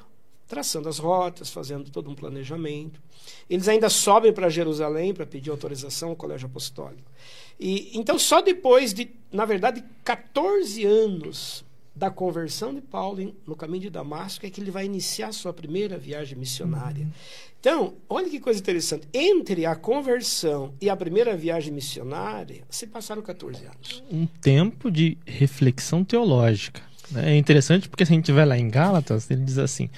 [0.49, 3.01] traçando as rotas, fazendo todo um planejamento.
[3.49, 7.09] Eles ainda sobem para Jerusalém para pedir autorização ao colégio apostólico.
[7.57, 11.63] E então só depois de, na verdade, 14 anos
[11.95, 15.97] da conversão de Paulo no caminho de Damasco é que ele vai iniciar sua primeira
[15.97, 17.03] viagem missionária.
[17.03, 17.11] Uhum.
[17.59, 19.07] Então, olha que coisa interessante.
[19.13, 24.03] Entre a conversão e a primeira viagem missionária, se passaram 14 anos.
[24.11, 26.81] Um tempo de reflexão teológica.
[27.11, 27.33] Né?
[27.33, 29.89] É interessante porque se a gente vai lá em Gálatas, ele diz assim: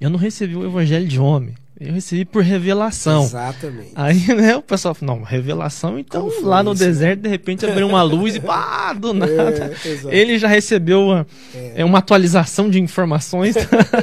[0.00, 3.24] Eu não recebi o evangelho de homem, eu recebi por revelação.
[3.24, 3.92] Exatamente.
[3.94, 7.22] Aí, né, o pessoal falou, não, revelação, então lá no isso, deserto, né?
[7.22, 9.72] de repente, abriu uma luz e pá, do é, nada.
[10.06, 11.26] É, ele já recebeu uma,
[11.74, 11.82] é.
[11.82, 13.54] uma atualização de informações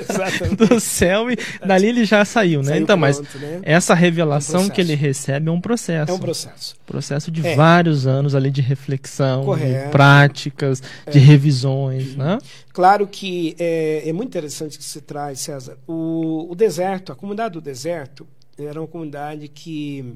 [0.57, 2.69] do céu e dali ele já saiu, né?
[2.69, 3.59] Saiu então, pronto, mas né?
[3.61, 6.11] essa revelação é um que ele recebe é um processo.
[6.11, 6.75] É um processo.
[6.83, 7.55] Processo de é.
[7.55, 9.85] vários anos ali de reflexão, Correto.
[9.85, 12.39] de práticas, de revisões, né?
[12.77, 15.79] Claro que é, é muito interessante que você traz, César.
[15.87, 18.27] O, o deserto, a comunidade do deserto,
[18.57, 20.15] era uma comunidade que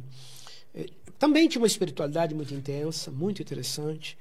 [0.74, 0.86] é,
[1.20, 4.18] também tinha uma espiritualidade muito intensa, muito interessante.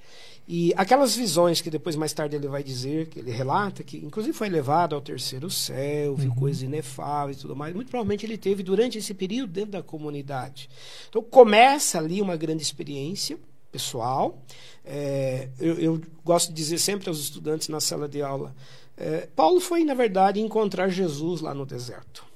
[0.46, 4.36] E aquelas visões que depois, mais tarde, ele vai dizer, que ele relata, que inclusive
[4.36, 6.36] foi levado ao terceiro céu, viu uhum.
[6.36, 10.68] coisas inefáveis e tudo mais, muito provavelmente ele teve durante esse período dentro da comunidade.
[11.08, 13.38] Então começa ali uma grande experiência
[13.70, 14.42] pessoal.
[14.84, 18.52] É, eu, eu, gosto de dizer sempre aos estudantes na sala de aula:
[18.96, 22.29] é, Paulo foi, na verdade, encontrar Jesus lá no deserto.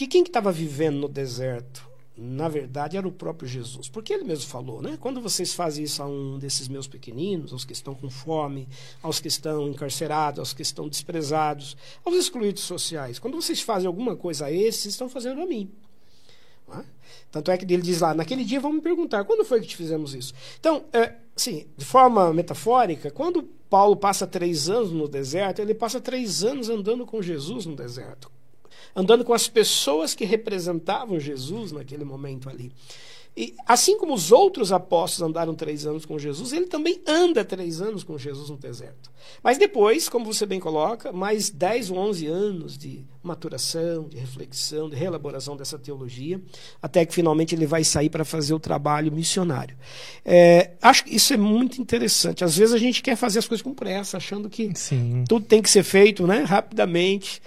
[0.00, 1.86] Porque quem que estava vivendo no deserto?
[2.16, 3.86] Na verdade, era o próprio Jesus.
[3.86, 4.96] Porque ele mesmo falou, né?
[4.98, 8.66] Quando vocês fazem isso a um desses meus pequeninos, aos que estão com fome,
[9.02, 14.16] aos que estão encarcerados, aos que estão desprezados, aos excluídos sociais, quando vocês fazem alguma
[14.16, 15.70] coisa a esses, estão fazendo a mim.
[16.72, 16.82] É?
[17.30, 19.76] Tanto é que ele diz lá, naquele dia vamos me perguntar, quando foi que te
[19.76, 20.32] fizemos isso?
[20.58, 26.00] Então, é, assim, de forma metafórica, quando Paulo passa três anos no deserto, ele passa
[26.00, 28.39] três anos andando com Jesus no deserto.
[28.94, 32.72] Andando com as pessoas que representavam Jesus naquele momento ali.
[33.36, 37.80] E assim como os outros apóstolos andaram três anos com Jesus, ele também anda três
[37.80, 39.10] anos com Jesus no deserto.
[39.42, 44.90] Mas depois, como você bem coloca, mais 10 ou 11 anos de maturação, de reflexão,
[44.90, 46.40] de reelaboração dessa teologia,
[46.82, 49.76] até que finalmente ele vai sair para fazer o trabalho missionário.
[50.24, 52.42] É, acho que isso é muito interessante.
[52.42, 55.24] Às vezes a gente quer fazer as coisas com pressa, achando que Sim.
[55.28, 57.40] tudo tem que ser feito né, rapidamente.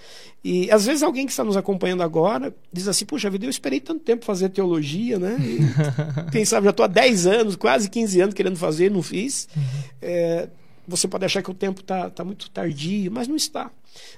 [0.44, 3.80] E às vezes alguém que está nos acompanhando agora diz assim: Puxa vida, eu esperei
[3.80, 5.38] tanto tempo fazer teologia, né?
[5.40, 5.60] E,
[6.32, 9.48] quem sabe já estou há 10 anos, quase 15 anos querendo fazer, não fiz.
[9.56, 9.64] Uhum.
[10.02, 10.50] É,
[10.86, 13.72] você pode achar que o tempo está tá muito tardio, mas não está.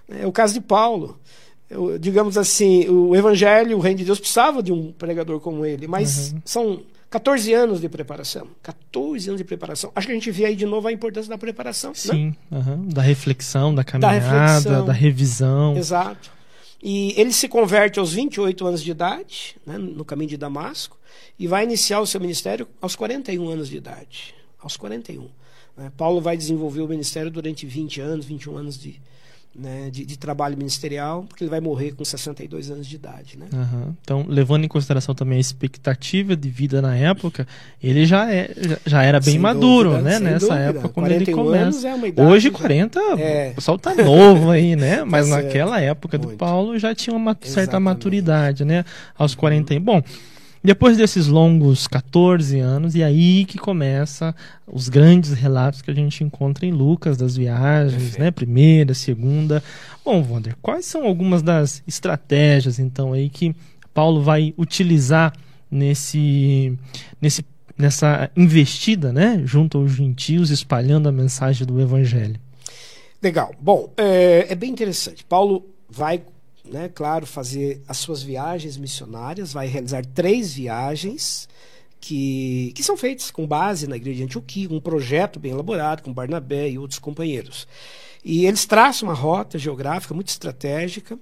[0.09, 1.19] É o caso de Paulo.
[1.69, 5.87] Eu, digamos assim, o Evangelho, o Reino de Deus, precisava de um pregador como ele,
[5.87, 6.41] mas uhum.
[6.45, 8.47] são 14 anos de preparação.
[8.61, 9.91] 14 anos de preparação.
[9.95, 11.91] Acho que a gente vê aí de novo a importância da preparação.
[11.91, 11.95] Né?
[11.95, 12.87] Sim, uhum.
[12.89, 14.85] da reflexão, da caminhada, da, reflexão.
[14.85, 15.77] da, revisão.
[15.77, 16.31] Exato.
[16.81, 20.97] E ele se converte aos 28 anos de idade, né, no caminho de Damasco,
[21.39, 24.35] e vai iniciar o seu ministério aos 41 anos de idade.
[24.59, 25.27] Aos 41.
[25.77, 25.91] Né?
[25.97, 29.01] Paulo vai desenvolver o ministério durante 20 anos, 21 anos de,
[29.57, 33.37] né, de, de, trabalho ministerial, porque ele vai morrer com 62 anos de idade.
[33.37, 33.47] Né?
[33.53, 33.93] Uhum.
[34.01, 37.47] Então, levando em consideração também a expectativa de vida na época,
[37.81, 38.49] ele já, é,
[38.85, 40.19] já era bem sem maduro, dúvida, né?
[40.19, 40.63] Nessa dúvida.
[40.63, 41.87] época, quando ele começa.
[41.87, 43.51] É Hoje, 40, é.
[43.51, 44.97] o pessoal tá novo aí, né?
[45.05, 46.31] Tá Mas naquela época Muito.
[46.31, 47.83] do Paulo já tinha uma certa Exatamente.
[47.83, 48.83] maturidade, né?
[49.17, 49.73] Aos 40.
[49.73, 49.81] Uhum.
[49.81, 50.03] Bom.
[50.65, 56.23] Depois desses longos 14 anos, e aí que começa os grandes relatos que a gente
[56.23, 58.19] encontra em Lucas das viagens, Perfeito.
[58.19, 58.31] né?
[58.31, 59.63] Primeira, segunda.
[60.03, 63.55] Bom, Wander, quais são algumas das estratégias, então, aí que
[63.93, 65.33] Paulo vai utilizar
[65.69, 66.77] nesse,
[67.21, 67.45] nesse,
[67.77, 69.41] nessa investida, né?
[69.45, 72.39] Junto aos gentios, espalhando a mensagem do Evangelho?
[73.21, 73.53] Legal.
[73.59, 75.23] Bom, é, é bem interessante.
[75.23, 76.21] Paulo vai
[76.71, 81.47] né, claro, fazer as suas viagens missionárias, vai realizar três viagens
[81.99, 86.13] que, que são feitas com base na igreja de Antioquia, um projeto bem elaborado com
[86.13, 87.67] Barnabé e outros companheiros.
[88.23, 91.17] E eles traçam uma rota geográfica muito estratégica,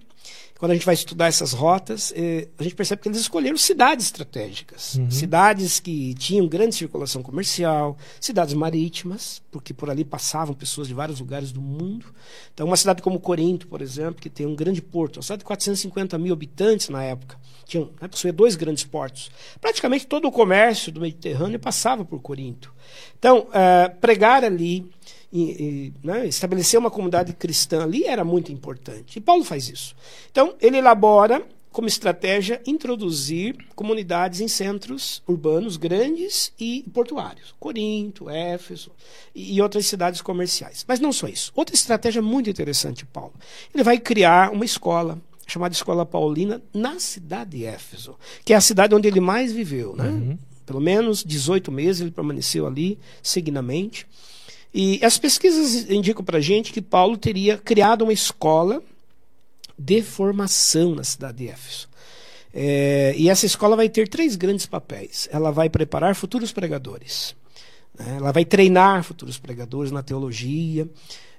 [0.64, 4.06] quando a gente vai estudar essas rotas, eh, a gente percebe que eles escolheram cidades
[4.06, 4.96] estratégicas.
[4.96, 5.12] Uhum.
[5.12, 11.20] Cidades que tinham grande circulação comercial, cidades marítimas, porque por ali passavam pessoas de vários
[11.20, 12.06] lugares do mundo.
[12.54, 15.46] Então, uma cidade como Corinto, por exemplo, que tem um grande porto, uma cidade de
[15.48, 19.30] 450 mil habitantes na época, tinha, né, possuía dois grandes portos.
[19.60, 22.74] Praticamente todo o comércio do Mediterrâneo passava por Corinto.
[23.20, 24.90] Então, eh, pregar ali,
[25.34, 29.18] e, e né, estabelecer uma comunidade cristã ali era muito importante.
[29.18, 29.96] E Paulo faz isso.
[30.32, 38.92] Então, ele elabora como estratégia introduzir comunidades em centros urbanos grandes e portuários, Corinto, Éfeso
[39.34, 40.86] e, outras cidades comerciais.
[40.88, 41.52] Mas não só isso.
[41.56, 43.34] Outra estratégia muito interessante, Paulo.
[43.74, 48.16] Ele vai criar uma escola chamada Escola Paulina na cidade de Éfeso,
[48.46, 50.08] que é a cidade onde ele mais viveu, né?
[50.08, 50.38] Uhum.
[50.66, 54.08] Pelo menos 18 meses ele permaneceu ali seguidamente.
[54.74, 58.82] E as pesquisas indicam para a gente que Paulo teria criado uma escola
[59.78, 61.88] de formação na cidade de Éfeso.
[62.54, 65.28] É, e essa escola vai ter três grandes papéis.
[65.32, 67.36] Ela vai preparar futuros pregadores.
[67.98, 68.16] Né?
[68.18, 70.88] Ela vai treinar futuros pregadores na teologia.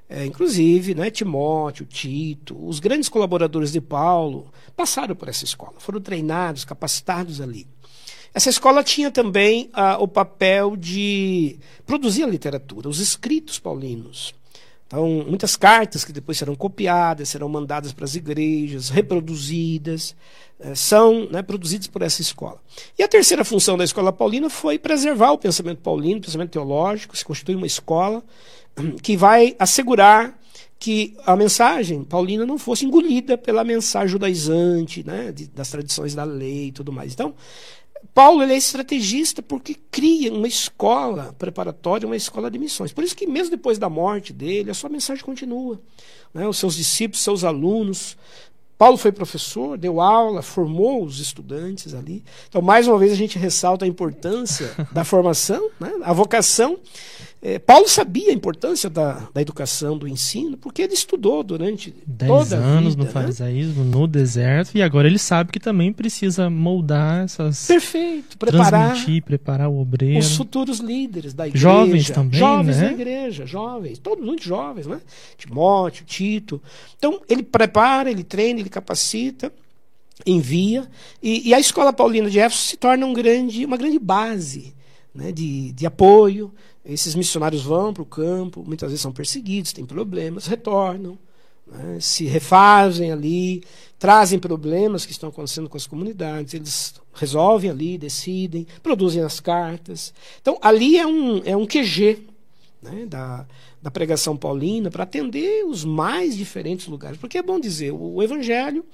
[0.09, 6.01] É, inclusive, né, Timóteo, Tito, os grandes colaboradores de Paulo passaram por essa escola, foram
[6.01, 7.67] treinados, capacitados ali.
[8.35, 14.35] Essa escola tinha também ah, o papel de produzir a literatura, os escritos paulinos.
[14.87, 20.15] Então, muitas cartas que depois serão copiadas, serão mandadas para as igrejas, reproduzidas,
[20.61, 22.61] eh, são né, produzidas por essa escola.
[22.99, 27.17] E a terceira função da escola paulina foi preservar o pensamento paulino, o pensamento teológico,
[27.17, 28.23] se constitui uma escola
[29.03, 30.39] que vai assegurar
[30.79, 36.67] que a mensagem paulina não fosse engolida pela mensagem judaizante, né, das tradições da lei
[36.67, 37.15] e tudo mais.
[37.15, 37.35] Então,
[38.13, 42.93] Paulo ele é estrategista porque cria uma escola preparatória, uma escola de missões.
[42.93, 45.81] Por isso que mesmo depois da morte dele, a sua mensagem continua.
[46.33, 46.47] Né?
[46.47, 48.17] Os seus discípulos, seus alunos.
[48.77, 52.25] Paulo foi professor, deu aula, formou os estudantes ali.
[52.49, 55.93] Então, mais uma vez, a gente ressalta a importância da formação, né?
[56.03, 56.79] a vocação
[57.47, 62.27] é, Paulo sabia a importância da, da educação, do ensino, porque ele estudou durante Dez
[62.27, 63.11] toda a anos vida, no né?
[63.11, 67.67] farisaísmo, no deserto, e agora ele sabe que também precisa moldar essas.
[67.67, 68.93] Perfeito, preparar.
[68.93, 70.21] Transmitir, preparar o obreiro.
[70.21, 71.69] Os futuros líderes da igreja.
[71.69, 72.41] Jovens também.
[72.41, 72.87] Jovens né?
[72.87, 74.99] da igreja, jovens, todos muito jovens, né?
[75.37, 76.63] Timóteo, Tito.
[76.97, 79.53] Então, ele prepara, ele treina, ele capacita
[80.25, 80.89] envia
[81.23, 84.73] e, e, a escola paulina de Éfeso se torna um grande, uma grande base
[85.15, 86.53] né, de, de apoio
[86.85, 91.19] esses missionários vão para o campo, muitas vezes são perseguidos, têm problemas, retornam,
[91.67, 93.63] né, se refazem ali,
[93.99, 100.13] trazem problemas que estão acontecendo com as comunidades, eles resolvem ali, decidem, produzem as cartas.
[100.43, 102.19] Então, ali é um, é um QG
[102.83, 103.47] né, da,
[103.81, 107.19] da pregação paulina para atender os mais diferentes lugares.
[107.19, 108.85] Porque é bom dizer, o, o evangelho,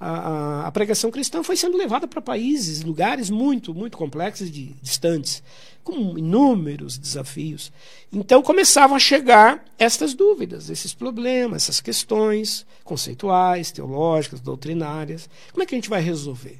[0.00, 4.74] a, a, a, pregação cristã foi sendo levada para países, lugares muito, muito complexos e
[4.82, 5.42] distantes
[5.86, 7.72] com inúmeros desafios.
[8.12, 15.30] Então começavam a chegar estas dúvidas, esses problemas, essas questões conceituais, teológicas, doutrinárias.
[15.52, 16.58] Como é que a gente vai resolver?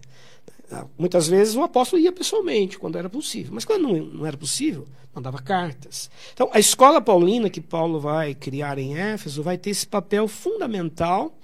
[0.71, 4.37] Ah, muitas vezes o apóstolo ia pessoalmente, quando era possível, mas quando não, não era
[4.37, 6.09] possível, mandava cartas.
[6.33, 11.37] Então, a escola paulina que Paulo vai criar em Éfeso vai ter esse papel fundamental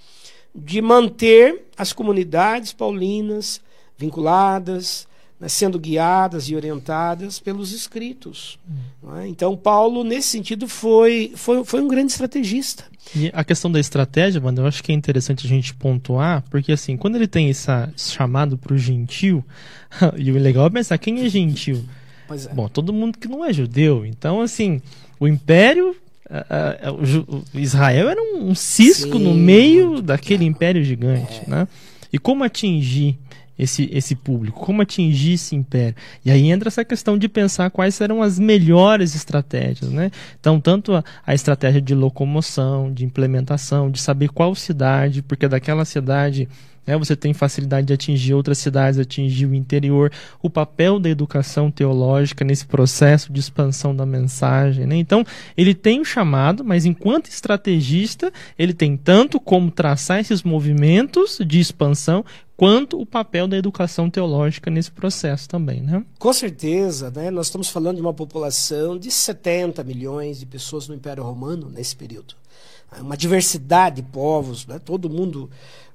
[0.55, 3.61] de manter as comunidades paulinas
[3.97, 5.09] vinculadas,
[5.43, 8.61] né, sendo guiadas e orientadas pelos escritos.
[8.71, 9.17] Hum.
[9.17, 9.27] É?
[9.27, 12.85] Então, Paulo, nesse sentido, foi, foi, foi um grande estrategista.
[13.17, 16.71] E a questão da estratégia, mano, eu acho que é interessante a gente pontuar, porque
[16.71, 19.45] assim, quando ele tem esse chamado para o gentil,
[20.17, 21.85] e o legal é pensar quem é gentil.
[22.31, 22.55] É.
[22.55, 24.07] Bom, todo mundo que não é judeu.
[24.07, 24.81] Então, assim,
[25.19, 25.97] o império
[27.53, 31.51] Israel era um cisco Sim, no meio daquele império gigante, é.
[31.51, 31.69] né?
[32.13, 33.19] E como atingir
[33.59, 35.95] esse, esse público, como atingir esse império.
[36.25, 39.91] E aí entra essa questão de pensar quais serão as melhores estratégias.
[39.91, 40.11] Né?
[40.41, 45.85] Então, tanto a, a estratégia de locomoção, de implementação, de saber qual cidade, porque daquela
[45.85, 46.49] cidade
[46.87, 50.13] né, você tem facilidade de atingir outras cidades, atingir o interior,
[50.43, 54.87] o papel da educação teológica nesse processo de expansão da mensagem.
[54.87, 54.97] Né?
[54.97, 55.25] Então,
[55.57, 61.61] ele tem o chamado, mas enquanto estrategista, ele tem tanto como traçar esses movimentos de
[61.61, 62.25] expansão,
[62.57, 66.05] quanto o papel da educação teológica nesse processo também, né?
[66.17, 67.29] Com certeza, né?
[67.29, 71.97] Nós estamos falando de uma população de 70 milhões de pessoas no Império Romano nesse
[71.97, 72.35] período.
[73.01, 74.79] Uma diversidade de povos, né?
[74.79, 75.51] todo mundo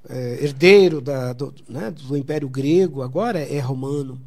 [0.09, 4.19] é, herdeiro da, do, né, do Império Grego, agora é romano.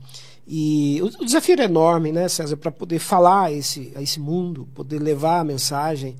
[0.47, 4.19] E o, o desafio era enorme, né, César, para poder falar a esse, a esse
[4.19, 6.17] mundo, poder levar a mensagem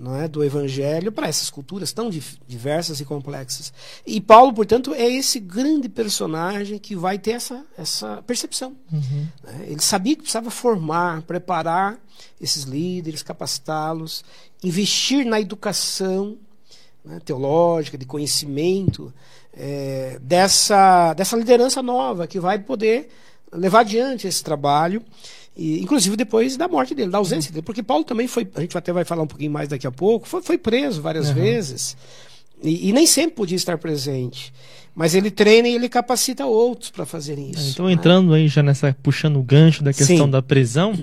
[0.00, 2.08] não é, do Evangelho para essas culturas tão
[2.48, 3.72] diversas e complexas.
[4.06, 8.74] E Paulo, portanto, é esse grande personagem que vai ter essa, essa percepção.
[8.90, 9.26] Uhum.
[9.44, 9.66] Né?
[9.68, 11.98] Ele sabia que precisava formar, preparar
[12.40, 14.24] esses líderes, capacitá-los,
[14.64, 16.38] investir na educação
[17.04, 19.12] né, teológica, de conhecimento,
[19.52, 23.10] é, dessa, dessa liderança nova que vai poder
[23.52, 25.02] levar adiante esse trabalho,
[25.60, 28.78] e, inclusive depois da morte dele, da ausência dele, porque Paulo também foi, a gente
[28.78, 31.34] até vai falar um pouquinho mais daqui a pouco, foi, foi preso várias uhum.
[31.34, 31.98] vezes
[32.62, 34.54] e, e, nem sempre podia estar presente.
[34.94, 37.70] Mas ele treina e ele capacita outros para fazerem isso.
[37.70, 40.30] Então, entrando aí já nessa, puxando o gancho da questão Sim.
[40.30, 40.98] da prisão,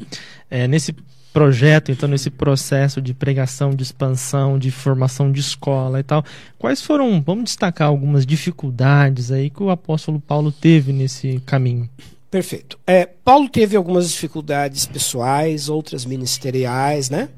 [0.49, 0.93] é, nesse
[1.31, 6.25] projeto, então, nesse processo de pregação, de expansão, de formação de escola e tal,
[6.57, 11.87] quais foram, vamos destacar algumas dificuldades aí que o apóstolo Paulo teve nesse caminho?
[12.29, 12.77] Perfeito.
[12.85, 17.29] É, Paulo teve algumas dificuldades pessoais, outras ministeriais, né?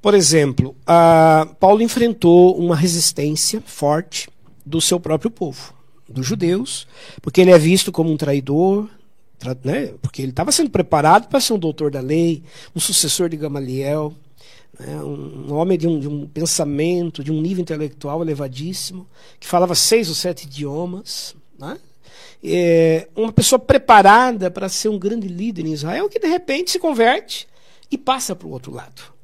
[0.00, 0.76] Por exemplo,
[1.58, 4.28] Paulo enfrentou uma resistência forte
[4.64, 5.74] do seu próprio povo,
[6.08, 6.86] dos judeus,
[7.20, 8.88] porque ele é visto como um traidor,
[9.64, 9.92] né?
[10.00, 12.44] porque ele estava sendo preparado para ser um doutor da lei,
[12.74, 14.14] um sucessor de Gamaliel,
[14.78, 15.02] né?
[15.02, 19.08] um, homem de um, de um, pensamento, de um nível intelectual elevadíssimo,
[19.40, 21.34] que falava seis ou sete idiomas.
[21.58, 21.78] Né?
[22.48, 26.78] É, uma pessoa preparada para ser um grande líder em Israel, que de repente se
[26.78, 27.48] converte
[27.90, 29.16] e passa para o outro lado.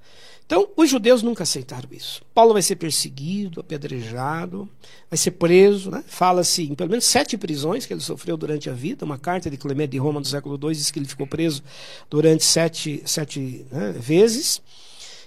[0.52, 2.20] Então, os judeus nunca aceitaram isso.
[2.34, 4.68] Paulo vai ser perseguido, apedrejado,
[5.08, 5.90] vai ser preso.
[5.90, 6.04] Né?
[6.06, 9.04] Fala-se em pelo menos sete prisões que ele sofreu durante a vida.
[9.04, 11.62] Uma carta de Clemente de Roma do século II diz que ele ficou preso
[12.10, 14.60] durante sete, sete né, vezes.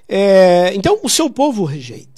[0.08, 2.15] É, então, o seu povo rejeita.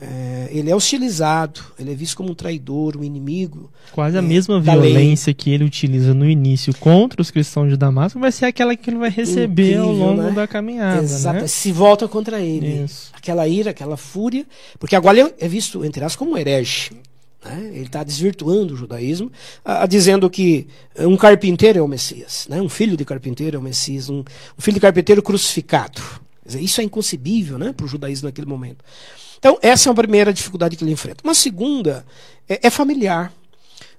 [0.00, 3.68] É, ele é hostilizado, ele é visto como um traidor, um inimigo.
[3.90, 5.34] Quase a é, mesma violência lei.
[5.34, 8.98] que ele utiliza no início contra os cristãos de Damasco vai ser aquela que ele
[8.98, 10.30] vai receber Incrível, ao longo né?
[10.30, 11.02] da caminhada.
[11.02, 11.46] Exato, né?
[11.48, 12.84] se volta contra ele.
[12.84, 13.10] Isso.
[13.12, 14.46] Aquela ira, aquela fúria,
[14.78, 16.92] porque agora ele é visto, entre aspas, como um herege.
[17.44, 17.70] Né?
[17.74, 19.32] Ele está desvirtuando o judaísmo,
[19.64, 20.68] a, a, dizendo que
[21.00, 22.62] um carpinteiro é o Messias, né?
[22.62, 26.00] um filho de carpinteiro é o Messias, um, um filho de carpinteiro crucificado.
[26.46, 28.82] Dizer, isso é inconcebível né, para o judaísmo naquele momento.
[29.38, 31.22] Então, essa é uma primeira dificuldade que ele enfrenta.
[31.24, 32.04] Uma segunda
[32.48, 33.32] é, é familiar.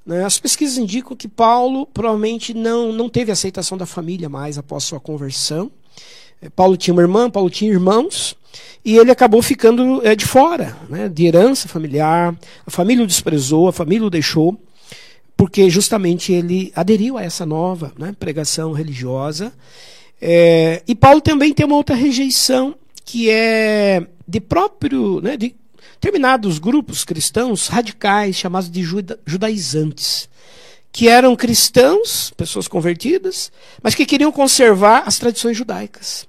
[0.05, 0.23] Né?
[0.25, 4.99] As pesquisas indicam que Paulo provavelmente não, não teve aceitação da família mais após sua
[4.99, 5.71] conversão.
[6.41, 8.35] É, Paulo tinha uma irmã, Paulo tinha irmãos,
[8.83, 12.35] e ele acabou ficando é, de fora, né, de herança familiar.
[12.65, 14.59] A família o desprezou, a família o deixou,
[15.35, 19.53] porque justamente ele aderiu a essa nova né, pregação religiosa.
[20.21, 22.75] É, e Paulo também tem uma outra rejeição,
[23.05, 25.55] que é de próprio, né, de
[25.93, 30.29] determinados grupos cristãos radicais chamados de juda, judaizantes,
[30.91, 33.51] que eram cristãos, pessoas convertidas,
[33.81, 36.27] mas que queriam conservar as tradições judaicas.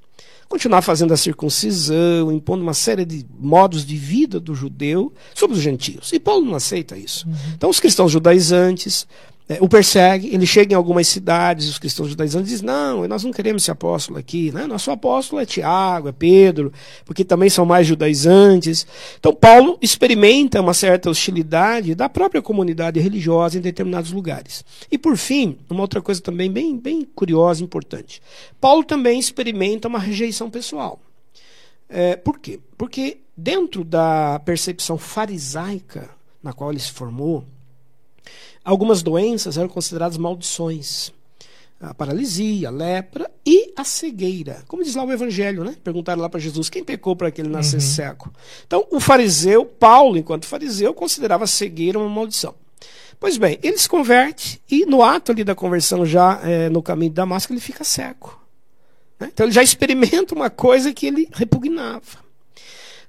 [0.49, 5.63] Continuar fazendo a circuncisão, impondo uma série de modos de vida do judeu sobre os
[5.63, 6.13] gentios.
[6.13, 7.29] E Paulo não aceita isso.
[7.29, 7.35] Uhum.
[7.55, 9.07] Então, os cristãos judaizantes
[9.51, 13.33] é, o persegue, ele chega em algumas cidades, os cristãos judaizantes dizem, não, nós não
[13.33, 14.65] queremos esse apóstolo aqui, né?
[14.65, 16.73] nosso apóstolo é Tiago, é Pedro,
[17.05, 18.87] porque também são mais judaizantes.
[19.19, 24.65] Então Paulo experimenta uma certa hostilidade da própria comunidade religiosa em determinados lugares.
[24.89, 28.23] E por fim, uma outra coisa também bem, bem curiosa e importante,
[28.61, 31.01] Paulo também experimenta uma rejeição pessoal.
[31.89, 32.61] É, por quê?
[32.79, 36.09] Porque dentro da percepção farisaica
[36.41, 37.45] na qual ele se formou,
[38.65, 41.13] Algumas doenças eram consideradas maldições.
[41.81, 44.63] A paralisia, a lepra e a cegueira.
[44.69, 45.75] Como diz lá o Evangelho, né?
[45.83, 47.95] Perguntaram lá para Jesus quem pecou para que ele nascesse uhum.
[47.95, 48.33] cego.
[48.67, 52.55] Então, o fariseu, Paulo, enquanto fariseu, considerava a cegueira uma maldição.
[53.19, 57.11] Pois bem, ele se converte e no ato ali da conversão, já é, no caminho
[57.11, 58.41] de Damasco, ele fica cego.
[59.19, 59.29] Né?
[59.33, 62.25] Então ele já experimenta uma coisa que ele repugnava.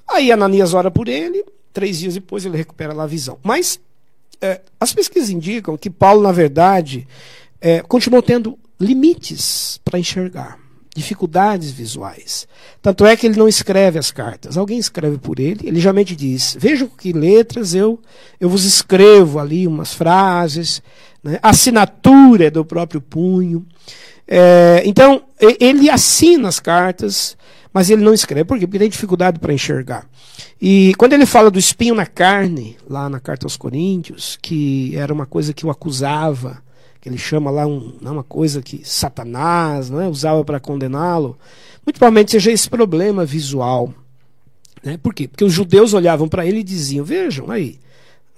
[0.08, 3.40] Aí Ananias ora por ele, três dias depois ele recupera lá a visão.
[3.42, 3.80] Mas
[4.40, 7.08] é, as pesquisas indicam que Paulo, na verdade,
[7.60, 10.58] é, continuou tendo limites para enxergar,
[10.96, 12.48] dificuldades visuais.
[12.82, 16.58] Tanto é que ele não escreve as cartas, alguém escreve por ele, ele geralmente diz:
[16.60, 18.00] Vejam que letras eu,
[18.40, 20.82] eu vos escrevo ali umas frases,
[21.24, 21.40] né?
[21.42, 23.66] assinatura é do próprio punho.
[24.28, 25.24] É, então,
[25.60, 27.36] ele assina as cartas,
[27.74, 28.46] mas ele não escreve.
[28.46, 28.68] Por quê?
[28.68, 30.08] Porque tem dificuldade para enxergar.
[30.62, 35.14] E quando ele fala do espinho na carne, lá na carta aos Coríntios, que era
[35.14, 36.62] uma coisa que o acusava,
[37.00, 41.38] que ele chama lá um, né, uma coisa que Satanás né, usava para condená-lo,
[41.86, 43.94] muito provavelmente seja esse problema visual.
[44.84, 44.98] Né?
[44.98, 45.28] Por quê?
[45.28, 47.80] Porque os judeus olhavam para ele e diziam: Vejam aí,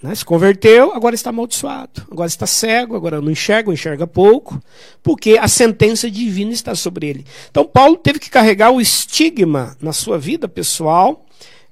[0.03, 4.61] né, se converteu, agora está amaldiçoado, agora está cego, agora não enxerga, ou enxerga pouco,
[5.01, 7.25] porque a sentença divina está sobre ele.
[7.49, 11.25] Então, Paulo teve que carregar o estigma na sua vida pessoal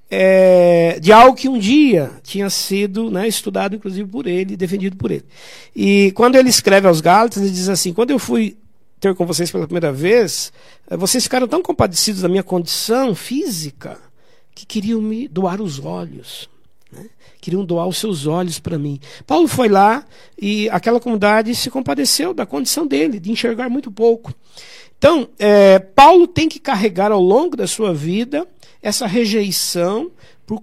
[0.09, 5.11] é, de algo que um dia tinha sido né, estudado, inclusive, por ele, defendido por
[5.11, 5.25] ele.
[5.75, 8.57] E quando ele escreve aos Gálatas, ele diz assim: quando eu fui
[8.97, 10.53] ter com vocês pela primeira vez,
[10.89, 13.97] eh, vocês ficaram tão compadecidos da minha condição física
[14.55, 16.49] que queriam me doar os olhos.
[16.91, 17.05] Né?
[17.39, 18.99] Queriam doar os seus olhos para mim.
[19.25, 20.05] Paulo foi lá
[20.39, 24.33] e aquela comunidade se compadeceu da condição dele, de enxergar muito pouco.
[24.97, 28.47] Então, é, Paulo tem que carregar ao longo da sua vida
[28.83, 30.11] essa rejeição
[30.45, 30.61] por,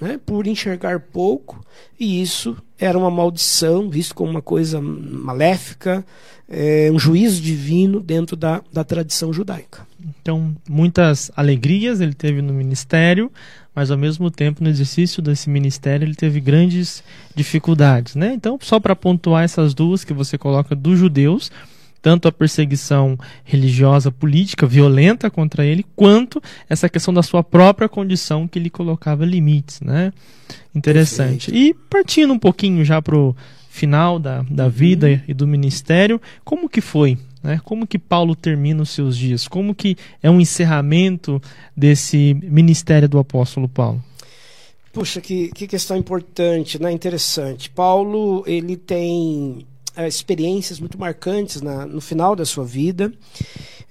[0.00, 1.64] né, por enxergar pouco,
[1.98, 6.04] e isso era uma maldição, visto como uma coisa maléfica,
[6.48, 9.86] é, um juízo divino dentro da, da tradição judaica.
[10.20, 13.30] Então, muitas alegrias ele teve no ministério,
[13.74, 17.02] mas ao mesmo tempo, no exercício desse ministério, ele teve grandes
[17.34, 18.14] dificuldades.
[18.14, 18.32] Né?
[18.34, 21.50] Então, só para pontuar essas duas que você coloca dos judeus,
[22.02, 28.48] tanto a perseguição religiosa, política, violenta contra ele, quanto essa questão da sua própria condição
[28.48, 30.12] que ele colocava limites, né?
[30.74, 31.50] Interessante.
[31.50, 31.78] Perfeito.
[31.78, 33.36] E partindo um pouquinho já para o
[33.68, 34.70] final da, da uhum.
[34.70, 37.16] vida e do ministério, como que foi?
[37.42, 37.60] Né?
[37.64, 39.48] Como que Paulo termina os seus dias?
[39.48, 41.40] Como que é um encerramento
[41.76, 44.02] desse ministério do apóstolo Paulo?
[44.92, 46.90] Puxa, que, que questão importante, né?
[46.90, 47.70] interessante.
[47.70, 49.64] Paulo ele tem
[49.96, 53.12] é, experiências muito marcantes na, no final da sua vida.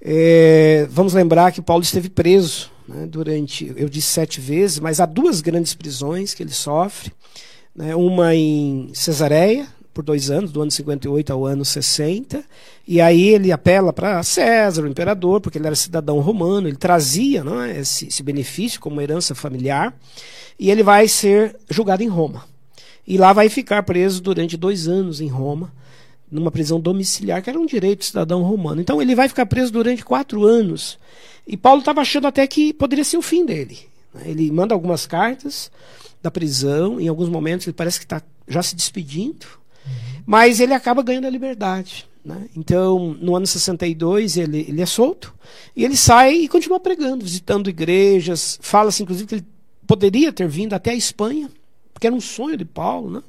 [0.02, 5.06] É, vamos lembrar que Paulo esteve preso né, durante, eu disse sete vezes, mas há
[5.06, 7.12] duas grandes prisões que ele sofre.
[7.76, 9.68] Né, uma em Cesareia,
[10.00, 12.42] por dois anos, do ano 58 ao ano 60.
[12.88, 17.44] E aí ele apela para César, o imperador, porque ele era cidadão romano, ele trazia
[17.44, 19.94] não é, esse, esse benefício como herança familiar.
[20.58, 22.46] E ele vai ser julgado em Roma.
[23.06, 25.74] E lá vai ficar preso durante dois anos em Roma
[26.32, 28.80] numa prisão domiciliar, que era um direito cidadão romano.
[28.80, 30.98] Então ele vai ficar preso durante quatro anos.
[31.46, 33.80] E Paulo estava achando até que poderia ser o fim dele.
[34.14, 34.24] Né?
[34.28, 35.70] Ele manda algumas cartas
[36.22, 39.60] da prisão, em alguns momentos ele parece que está já se despedindo.
[40.30, 42.08] Mas ele acaba ganhando a liberdade.
[42.24, 42.48] Né?
[42.56, 45.34] Então, no ano 62, ele, ele é solto
[45.76, 48.60] e ele sai e continua pregando, visitando igrejas.
[48.62, 49.46] Fala-se, inclusive, que ele
[49.88, 51.50] poderia ter vindo até a Espanha,
[51.92, 53.24] porque era um sonho de Paulo, né?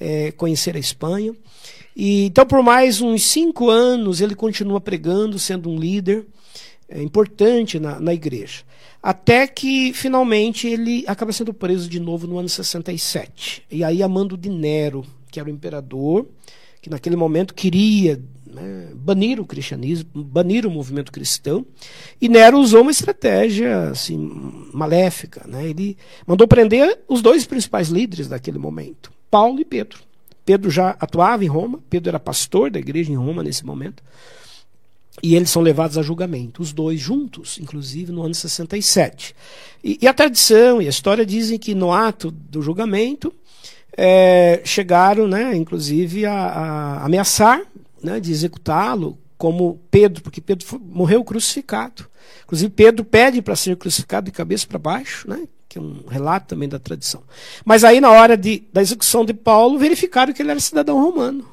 [0.00, 1.34] É, conhecer a Espanha.
[1.94, 6.24] E, então, por mais uns cinco anos, ele continua pregando, sendo um líder
[6.88, 8.62] é, importante na, na igreja.
[9.02, 13.62] Até que, finalmente, ele acaba sendo preso de novo no ano 67.
[13.70, 16.26] E aí, a mando de Nero, que era o imperador,
[16.80, 21.64] que naquele momento queria né, banir o cristianismo, banir o movimento cristão.
[22.20, 24.18] E Nero usou uma estratégia assim,
[24.72, 25.46] maléfica.
[25.46, 25.68] Né?
[25.68, 30.00] Ele mandou prender os dois principais líderes daquele momento, Paulo e Pedro.
[30.44, 34.02] Pedro já atuava em Roma, Pedro era pastor da igreja em Roma nesse momento.
[35.22, 39.34] E eles são levados a julgamento, os dois juntos, inclusive no ano 67.
[39.84, 43.32] E, e a tradição e a história dizem que no ato do julgamento
[43.96, 47.62] é, chegaram, né, inclusive, a, a ameaçar
[48.02, 52.06] né, de executá-lo como Pedro, porque Pedro foi, morreu crucificado.
[52.44, 56.48] Inclusive, Pedro pede para ser crucificado de cabeça para baixo, né, que é um relato
[56.48, 57.22] também da tradição.
[57.64, 61.46] Mas aí, na hora de, da execução de Paulo, verificaram que ele era cidadão romano.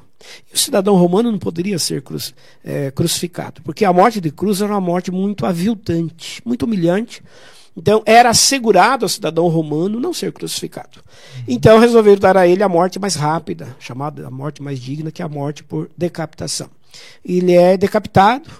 [0.50, 2.34] E o cidadão romano não poderia ser cruz,
[2.64, 7.22] é, crucificado, porque a morte de cruz era uma morte muito aviltante, muito humilhante.
[7.78, 10.98] Então, era assegurado ao cidadão romano não ser crucificado.
[11.46, 15.22] Então, resolveram dar a ele a morte mais rápida, chamada a morte mais digna, que
[15.22, 16.68] é a morte por decapitação.
[17.24, 18.50] Ele é decapitado,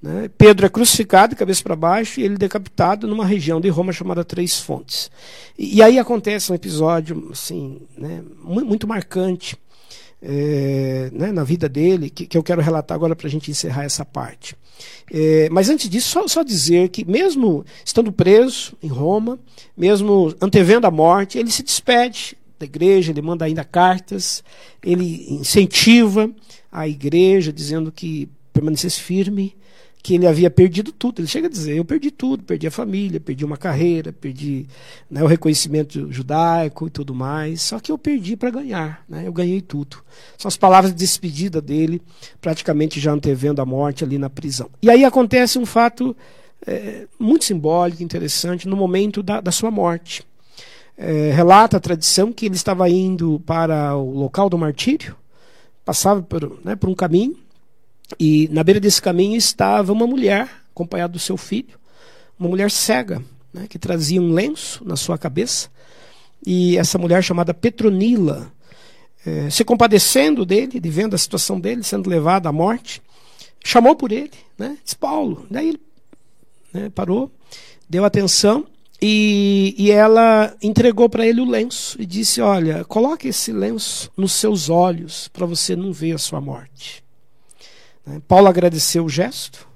[0.00, 0.30] né?
[0.38, 4.60] Pedro é crucificado cabeça para baixo e ele decapitado numa região de Roma chamada Três
[4.60, 5.10] Fontes.
[5.58, 9.56] E, e aí acontece um episódio assim, né, muito marcante.
[10.22, 13.84] É, né, na vida dele, que, que, eu quero relatar agora para a gente encerrar
[13.84, 14.56] essa parte.
[15.12, 19.38] É, mas antes disso, só, só, dizer que, mesmo estando preso em Roma,
[19.76, 24.42] mesmo antevendo a morte, ele se despede da igreja, ele manda ainda cartas,
[24.82, 26.30] ele incentiva
[26.70, 29.54] a igreja, dizendo que permanecesse firme,
[30.02, 31.20] que ele havia perdido tudo.
[31.20, 34.66] Ele chega a dizer: Eu perdi tudo, perdi a família, perdi uma carreira, perdi
[35.10, 37.62] né, o reconhecimento judaico e tudo mais.
[37.62, 39.98] Só que eu perdi para ganhar, né, eu ganhei tudo.
[40.36, 42.00] São as palavras de despedida dele,
[42.40, 44.70] praticamente já antevendo a morte ali na prisão.
[44.80, 46.16] E aí acontece um fato
[46.66, 50.22] é, muito simbólico, interessante, no momento da, da sua morte.
[50.96, 55.14] É, relata a tradição que ele estava indo para o local do martírio,
[55.84, 57.36] passava por, né, por um caminho
[58.18, 61.78] e na beira desse caminho estava uma mulher, acompanhada do seu filho,
[62.38, 65.68] uma mulher cega, né, que trazia um lenço na sua cabeça.
[66.46, 68.52] E essa mulher chamada Petronila,
[69.26, 73.02] eh, se compadecendo dele, de vendo a situação dele sendo levado à morte,
[73.64, 75.46] chamou por ele, né, disse Paulo.
[75.50, 75.80] Daí ele
[76.72, 77.30] né, parou,
[77.88, 78.66] deu atenção
[79.00, 84.32] e, e ela entregou para ele o lenço e disse: Olha, coloque esse lenço nos
[84.32, 87.04] seus olhos para você não ver a sua morte.
[88.08, 88.22] Né?
[88.26, 89.68] Paulo agradeceu o gesto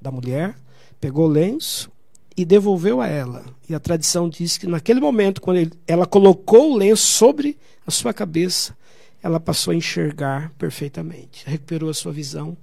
[0.00, 0.56] da mulher,
[1.00, 1.90] pegou o lenço
[2.36, 3.44] e devolveu a ela.
[3.68, 7.90] E a tradição diz que naquele momento, quando ele, ela colocou o lenço sobre a
[7.90, 8.76] sua cabeça,
[9.22, 12.56] ela passou a enxergar perfeitamente, recuperou a sua visão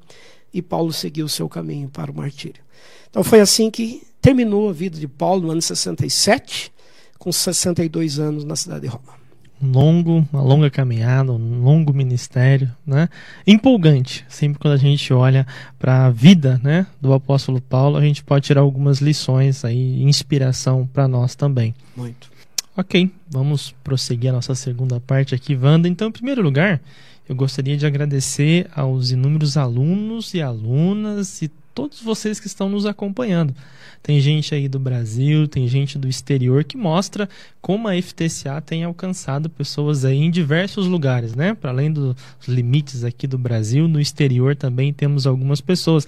[0.53, 2.63] e Paulo seguiu o seu caminho para o martírio.
[3.09, 6.71] Então foi assim que terminou a vida de Paulo no ano 67,
[7.19, 9.16] com 62 anos na cidade de Roma
[9.62, 13.10] um longo, uma longa caminhada, um longo ministério, né?
[13.45, 14.26] Empolgante.
[14.30, 15.45] Sempre quando a gente olha
[15.80, 20.88] para a vida, né, do apóstolo Paulo, a gente pode tirar algumas lições aí, inspiração
[20.91, 21.74] para nós também.
[21.95, 22.30] Muito.
[22.76, 25.88] Ok, vamos prosseguir a nossa segunda parte aqui, Wanda.
[25.88, 26.80] Então, em primeiro lugar,
[27.28, 32.86] eu gostaria de agradecer aos inúmeros alunos e alunas e todos vocês que estão nos
[32.86, 33.53] acompanhando.
[34.02, 37.28] Tem gente aí do Brasil, tem gente do exterior que mostra
[37.62, 41.54] como a FTCA tem alcançado pessoas aí em diversos lugares, né?
[41.54, 42.16] Para além dos
[42.48, 46.08] limites aqui do Brasil, no exterior também temos algumas pessoas.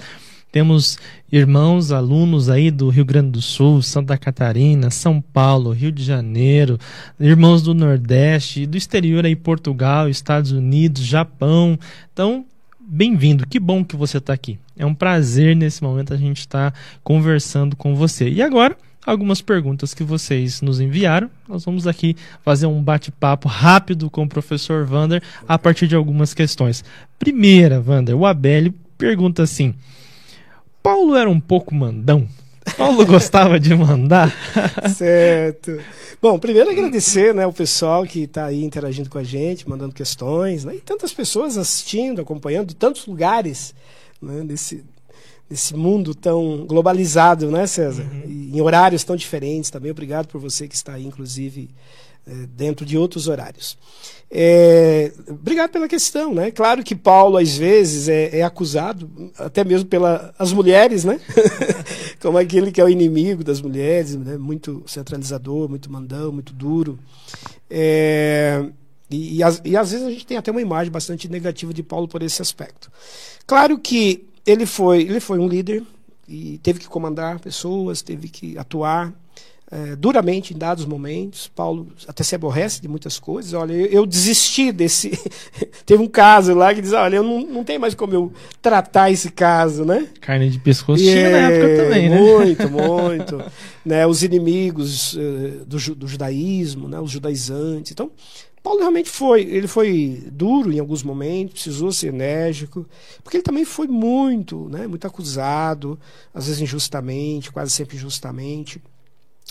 [0.51, 0.97] Temos
[1.31, 6.79] irmãos, alunos aí do Rio Grande do Sul, Santa Catarina, São Paulo, Rio de Janeiro,
[7.19, 11.77] irmãos do Nordeste, do exterior aí, Portugal, Estados Unidos, Japão.
[12.11, 12.45] Então,
[12.91, 14.57] bem-vindo, que bom que você está aqui.
[14.75, 18.27] É um prazer nesse momento a gente estar tá conversando com você.
[18.27, 18.75] E agora,
[19.05, 21.29] algumas perguntas que vocês nos enviaram.
[21.47, 26.33] Nós vamos aqui fazer um bate-papo rápido com o professor Vander a partir de algumas
[26.33, 26.83] questões.
[27.19, 29.75] Primeira, Vander, o Abel pergunta assim:
[30.81, 32.27] Paulo era um pouco mandão?
[32.77, 34.33] Paulo gostava de mandar.
[34.95, 35.79] certo.
[36.21, 40.65] Bom, primeiro agradecer né, o pessoal que está aí interagindo com a gente, mandando questões,
[40.65, 43.73] né, e tantas pessoas assistindo, acompanhando, de tantos lugares
[44.21, 44.83] né, nesse,
[45.49, 48.03] nesse mundo tão globalizado, né, César?
[48.03, 48.49] Uhum.
[48.53, 49.91] em horários tão diferentes também.
[49.91, 51.69] Obrigado por você que está aí, inclusive,
[52.55, 53.77] dentro de outros horários.
[54.31, 56.51] É, obrigado pela questão, né?
[56.51, 61.19] Claro que Paulo às vezes é, é acusado, até mesmo pelas mulheres, né?
[62.21, 64.37] Como aquele que é o inimigo das mulheres, né?
[64.37, 66.99] muito centralizador, muito mandão, muito duro.
[67.67, 68.63] É,
[69.09, 72.07] e, e, e às vezes a gente tem até uma imagem bastante negativa de Paulo
[72.07, 72.91] por esse aspecto.
[73.47, 75.83] Claro que ele foi, ele foi um líder
[76.27, 79.11] e teve que comandar pessoas, teve que atuar
[79.71, 81.49] é, duramente em dados momentos.
[81.55, 83.53] Paulo até se aborrece de muitas coisas.
[83.53, 85.11] Olha, eu, eu desisti desse.
[85.85, 89.11] Teve um caso lá que diz: olha, eu não, não tem mais como eu tratar
[89.11, 90.07] esse caso, né?
[90.19, 92.19] Carne de pescoço tinha é, na época também, né?
[92.19, 93.43] Muito, muito.
[93.85, 97.91] né, os inimigos uh, do, do judaísmo, né, os judaizantes.
[97.91, 98.11] Então,
[98.61, 102.85] Paulo realmente foi, ele foi duro em alguns momentos, precisou ser enérgico,
[103.23, 105.97] porque ele também foi muito, né, muito acusado,
[106.33, 108.81] às vezes injustamente, quase sempre injustamente.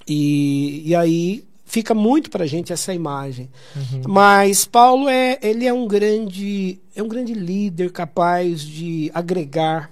[0.06, 3.50] E, e aí fica muito para a gente essa imagem.
[3.76, 4.02] Uhum.
[4.08, 9.90] Mas Paulo é, ele é um grande, é um grande líder capaz de agregar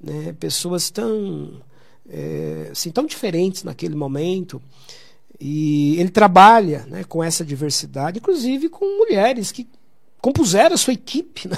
[0.00, 1.60] né, pessoas tão,
[2.08, 4.62] é, assim, tão diferentes naquele momento.
[5.38, 9.66] E ele trabalha né, com essa diversidade, inclusive com mulheres que
[10.20, 11.56] compuseram a sua equipe né,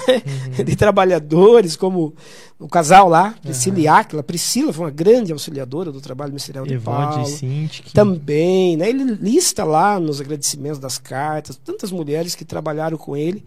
[0.57, 0.63] uhum.
[0.63, 2.13] de trabalhadores, como
[2.59, 3.81] o casal lá, Priscila uhum.
[3.81, 4.23] e Áquila.
[4.23, 7.25] Priscila foi uma grande auxiliadora do trabalho ministerial de Evode Paulo.
[7.25, 13.17] Cinti, Também, né, ele lista lá nos agradecimentos das cartas, tantas mulheres que trabalharam com
[13.17, 13.43] ele,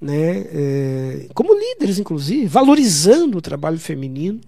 [0.00, 4.40] né, é, como líderes, inclusive, valorizando o trabalho feminino.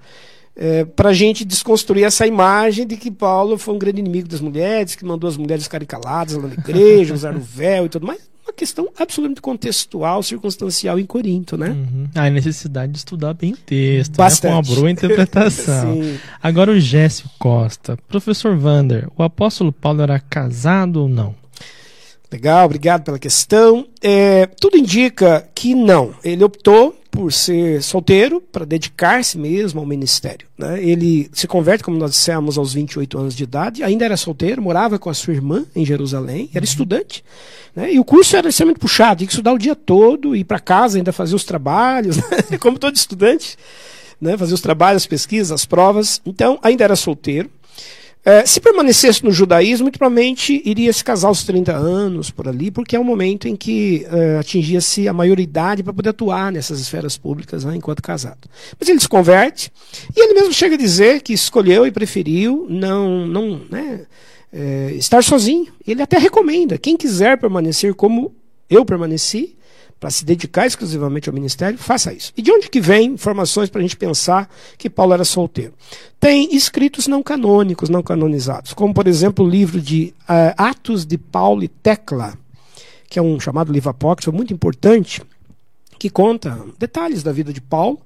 [0.57, 4.41] É, para a gente desconstruir essa imagem de que Paulo foi um grande inimigo das
[4.41, 8.07] mulheres, que mandou as mulheres ficarem caladas lá na igreja, usar o véu e tudo
[8.07, 11.71] mais uma questão absolutamente contextual, circunstancial em Corinto, né?
[11.71, 12.09] Uhum.
[12.15, 14.53] A necessidade de estudar bem o texto, Bastante.
[14.53, 14.63] Né?
[14.63, 16.01] com uma boa interpretação.
[16.43, 17.97] Agora o Gécio Costa.
[18.09, 21.35] Professor Vander, o apóstolo Paulo era casado ou não?
[22.31, 23.87] Legal, obrigado pela questão.
[24.03, 26.13] É, tudo indica que não.
[26.23, 30.49] Ele optou por ser solteiro para dedicar-se mesmo ao ministério.
[30.59, 30.83] Né?
[30.83, 34.99] Ele se converte, como nós dissemos, aos 28 anos de idade, ainda era solteiro, morava
[34.99, 36.69] com a sua irmã em Jerusalém, era uhum.
[36.69, 37.25] estudante.
[37.75, 37.95] Né?
[37.95, 40.99] E o curso era extremamente puxado, tinha que estudar o dia todo, ir para casa,
[40.99, 42.59] ainda fazer os trabalhos, né?
[42.59, 43.57] como todo estudante,
[44.21, 44.37] né?
[44.37, 46.21] fazer os trabalhos, as pesquisas, as provas.
[46.27, 47.49] Então, ainda era solteiro.
[48.25, 52.71] É, se permanecesse no judaísmo, muito provavelmente iria se casar aos 30 anos, por ali,
[52.71, 57.19] porque é o momento em que é, atingia-se a maioridade para poder atuar nessas esferas
[57.19, 58.49] públicas né, enquanto casado.
[58.81, 59.71] Mas ele se converte,
[60.17, 64.07] e ele mesmo chega a dizer que escolheu e preferiu não, não né,
[64.51, 65.71] é, estar sozinho.
[65.87, 68.35] Ele até recomenda, quem quiser permanecer como
[68.71, 69.55] eu permaneci,
[70.05, 72.31] para se dedicar exclusivamente ao ministério, faça isso.
[72.37, 75.73] E de onde que vem informações para a gente pensar que Paulo era solteiro?
[76.21, 81.17] Tem escritos não canônicos, não canonizados, como por exemplo o livro de uh, Atos de
[81.17, 82.37] Paulo e Tecla,
[83.09, 85.23] que é um chamado livro apócrifo muito importante,
[85.99, 87.99] que conta detalhes da vida de Paulo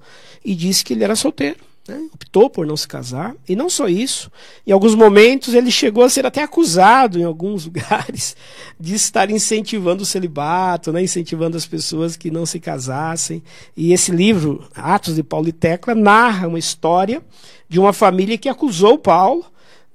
[0.44, 1.56] e diz que ele era solteiro.
[1.88, 2.06] Né?
[2.12, 3.34] Optou por não se casar.
[3.48, 4.30] E não só isso,
[4.66, 8.36] em alguns momentos ele chegou a ser até acusado, em alguns lugares,
[8.78, 11.02] de estar incentivando o celibato, né?
[11.02, 13.42] incentivando as pessoas que não se casassem.
[13.74, 17.22] E esse livro, Atos de Paulo e Tecla, narra uma história
[17.66, 19.46] de uma família que acusou Paulo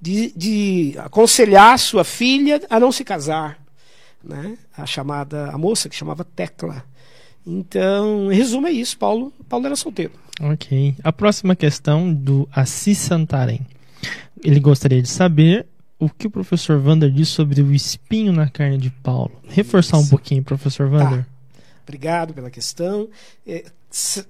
[0.02, 3.60] de, de aconselhar sua filha a não se casar.
[4.24, 4.58] Né?
[4.76, 6.84] A chamada, a moça que chamava Tecla.
[7.46, 8.98] Então, em resumo, é isso.
[8.98, 10.23] Paulo, Paulo era solteiro.
[10.42, 10.96] Ok.
[11.04, 13.62] A próxima questão do Assis Santarém.
[14.44, 15.68] Ele gostaria de saber
[16.00, 19.32] o que o professor Vander diz sobre o espinho na carne de Paulo.
[19.48, 20.08] Reforçar Isso.
[20.08, 21.24] um pouquinho, professor Vander.
[21.24, 21.34] Tá.
[21.84, 23.10] Obrigado pela questão.
[23.46, 23.66] É,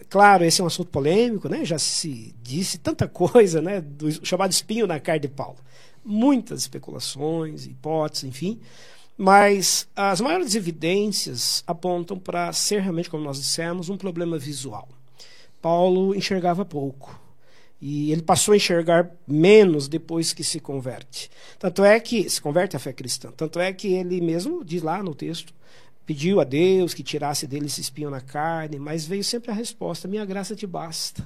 [0.09, 1.63] claro, esse é um assunto polêmico, né?
[1.63, 3.81] Já se disse tanta coisa, né?
[3.81, 5.57] Do chamado espinho na carne de Paulo.
[6.03, 8.59] Muitas especulações, hipóteses, enfim.
[9.17, 14.89] Mas as maiores evidências apontam para ser realmente, como nós dissemos, um problema visual.
[15.63, 17.17] Paulo enxergava pouco.
[17.79, 21.31] E ele passou a enxergar menos depois que se converte.
[21.57, 23.31] Tanto é que se converte à fé cristã.
[23.31, 25.53] Tanto é que ele mesmo diz lá no texto,
[26.05, 30.05] pediu a Deus que tirasse dele esse espinho na carne, mas veio sempre a resposta:
[30.05, 31.25] minha graça te basta.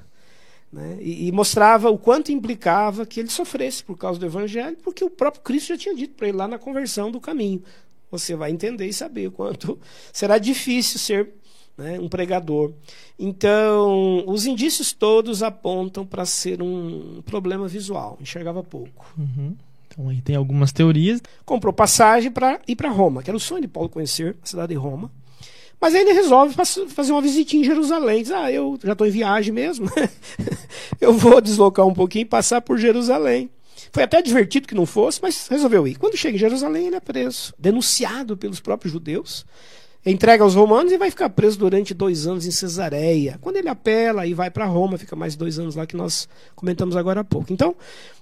[0.72, 0.98] Né?
[1.02, 5.10] E, e, mostrava o quanto implicava que ele sofresse por causa do evangelho, porque o
[5.10, 7.64] próprio Cristo já tinha dito para ele lá na conversão do caminho.
[8.12, 9.80] Você vai entender e saber o quanto
[10.14, 11.34] será difícil ser
[11.78, 12.74] né, um pregador.
[13.20, 18.18] Então, os indícios todos apontam para ser um problema visual.
[18.20, 19.14] Enxergava pouco.
[19.18, 19.56] Uhum.
[19.88, 21.22] Então, aí tem algumas teorias.
[21.46, 24.70] Comprou passagem para ir para Roma, que era o sonho de Paulo conhecer a cidade
[24.70, 25.12] de Roma.
[25.80, 26.56] Mas aí ele resolve
[26.90, 28.24] fazer uma visitinha em Jerusalém.
[28.24, 29.88] Diz, ah, eu já estou em viagem mesmo.
[31.00, 33.52] eu vou deslocar um pouquinho e passar por Jerusalém.
[33.92, 35.96] Foi até divertido que não fosse, mas resolveu ir.
[35.96, 39.46] Quando chega em Jerusalém, ele é preso, denunciado pelos próprios judeus
[40.12, 43.38] entrega aos romanos e vai ficar preso durante dois anos em Cesareia.
[43.42, 46.96] Quando ele apela e vai para Roma, fica mais dois anos lá que nós comentamos
[46.96, 47.52] agora há pouco.
[47.52, 47.76] Então,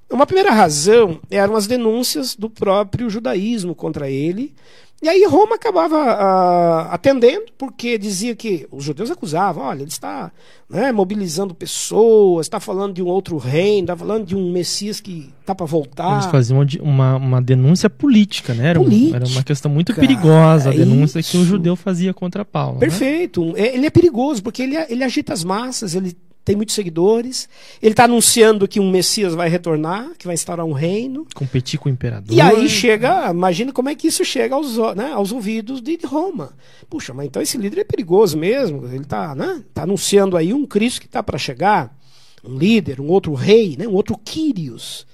[0.09, 4.53] uma primeira razão eram as denúncias do próprio judaísmo contra ele,
[5.01, 10.31] e aí Roma acabava uh, atendendo, porque dizia que os judeus acusavam, olha, ele está
[10.69, 15.31] né, mobilizando pessoas, está falando de um outro reino, está falando de um Messias que
[15.41, 16.13] está para voltar.
[16.13, 18.69] Eles faziam uma, uma denúncia política, né?
[18.69, 21.31] Era, política, um, era uma questão muito perigosa, a denúncia isso.
[21.31, 22.75] que o judeu fazia contra Paulo.
[22.75, 22.79] Né?
[22.79, 23.45] Perfeito.
[23.53, 23.75] Né?
[23.75, 27.49] Ele é perigoso, porque ele, ele agita as massas, ele tem muitos seguidores.
[27.81, 31.25] Ele está anunciando que um Messias vai retornar, que vai instaurar um reino.
[31.33, 32.31] Competir com o imperador.
[32.31, 36.53] E aí chega, imagina como é que isso chega aos, né, aos ouvidos de Roma.
[36.87, 38.85] Puxa, mas então esse líder é perigoso mesmo.
[38.85, 41.97] Ele está né, tá anunciando aí um Cristo que está para chegar,
[42.43, 45.07] um líder, um outro rei, né, um outro Quírios.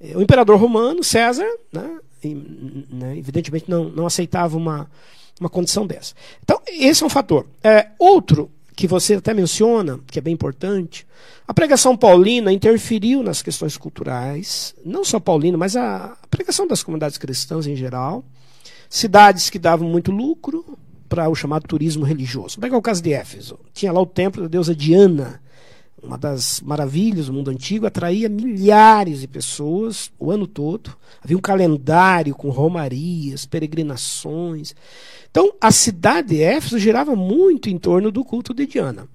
[0.00, 1.98] É, o imperador romano, César, né,
[2.90, 4.90] né, evidentemente não, não aceitava uma,
[5.38, 6.14] uma condição dessa.
[6.42, 7.46] Então, esse é um fator.
[7.62, 11.04] É, outro que você até menciona, que é bem importante,
[11.48, 17.18] a pregação paulina interferiu nas questões culturais, não só paulina, mas a, pregação das comunidades
[17.18, 18.24] cristãs em geral.
[18.88, 22.60] Cidades que davam muito lucro para o chamado turismo religioso.
[22.60, 23.58] Pega o caso de Éfeso.
[23.74, 25.42] Tinha lá o templo da deusa Diana,
[26.02, 30.96] uma das maravilhas do mundo antigo, atraía milhares de pessoas o ano todo.
[31.22, 34.74] Havia um calendário com romarias, peregrinações.
[35.30, 39.08] Então, a cidade de Éfeso girava muito em torno do culto de Diana.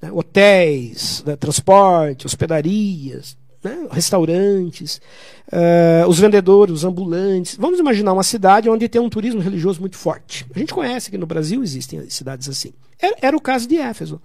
[0.00, 0.10] Né?
[0.10, 1.36] Hotéis, né?
[1.36, 3.86] transporte, hospedarias, né?
[3.90, 5.00] restaurantes,
[5.48, 7.56] uh, os vendedores, os ambulantes.
[7.56, 10.46] Vamos imaginar uma cidade onde tem um turismo religioso muito forte.
[10.54, 12.72] A gente conhece que no Brasil existem cidades assim.
[12.98, 14.20] Era, era o caso de Éfeso.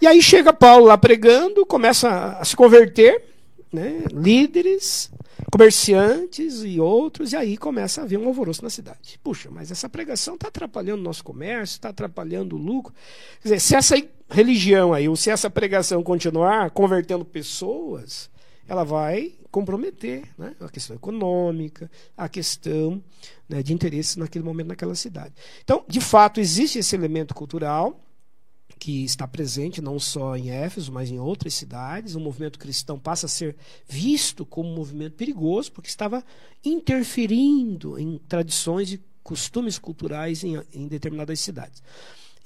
[0.00, 3.22] E aí chega Paulo lá pregando, começa a se converter,
[3.72, 4.04] né?
[4.12, 5.10] líderes,
[5.50, 9.18] comerciantes e outros, e aí começa a haver um alvoroço na cidade.
[9.22, 12.92] Puxa, mas essa pregação está atrapalhando o nosso comércio, está atrapalhando o lucro.
[13.42, 13.94] Quer dizer, se essa
[14.28, 18.28] religião aí, ou se essa pregação continuar convertendo pessoas,
[18.68, 23.02] ela vai comprometer né, a questão econômica, a questão
[23.48, 25.34] né, de interesse naquele momento naquela cidade.
[25.62, 28.00] Então, de fato, existe esse elemento cultural
[28.78, 32.14] que está presente não só em Éfeso, mas em outras cidades.
[32.14, 33.56] O movimento cristão passa a ser
[33.88, 36.24] visto como um movimento perigoso, porque estava
[36.64, 41.82] interferindo em tradições e costumes culturais em, em determinadas cidades.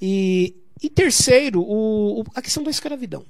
[0.01, 3.25] E, e terceiro, o, o, a questão da escravidão.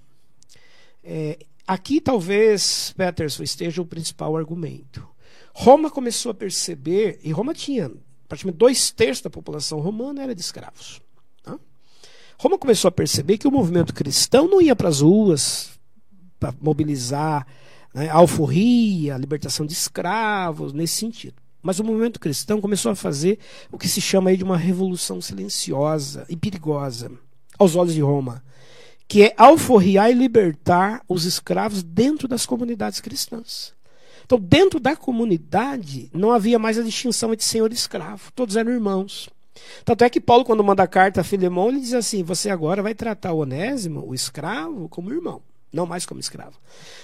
[1.03, 5.07] É, aqui talvez, Peterson, esteja o principal argumento.
[5.53, 7.91] Roma começou a perceber, e Roma tinha
[8.27, 11.01] praticamente dois terços da população romana era de escravos.
[12.41, 15.69] Roma começou a perceber que o movimento cristão não ia para as ruas
[16.39, 17.45] para mobilizar
[17.93, 21.35] né, a alforria, a libertação de escravos, nesse sentido.
[21.61, 23.37] Mas o movimento cristão começou a fazer
[23.71, 27.11] o que se chama aí de uma revolução silenciosa e perigosa,
[27.59, 28.43] aos olhos de Roma,
[29.11, 33.73] que é alforriar e libertar os escravos dentro das comunidades cristãs.
[34.23, 38.71] Então, dentro da comunidade, não havia mais a distinção entre senhor e escravo, todos eram
[38.71, 39.29] irmãos.
[39.83, 42.81] Tanto é que Paulo, quando manda a carta a Filemão, ele diz assim: Você agora
[42.81, 45.41] vai tratar o Onésimo, o escravo, como irmão,
[45.73, 46.57] não mais como escravo.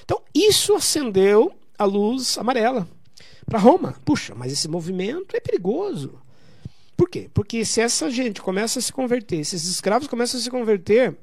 [0.06, 2.88] Então, isso acendeu a luz amarela
[3.46, 3.96] para Roma.
[4.06, 6.22] Puxa, mas esse movimento é perigoso.
[6.96, 7.30] Por quê?
[7.34, 11.18] Porque se essa gente começa a se converter, se esses escravos começam a se converter,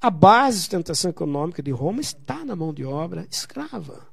[0.00, 4.06] a base de sustentação econômica de Roma está na mão de obra escrava.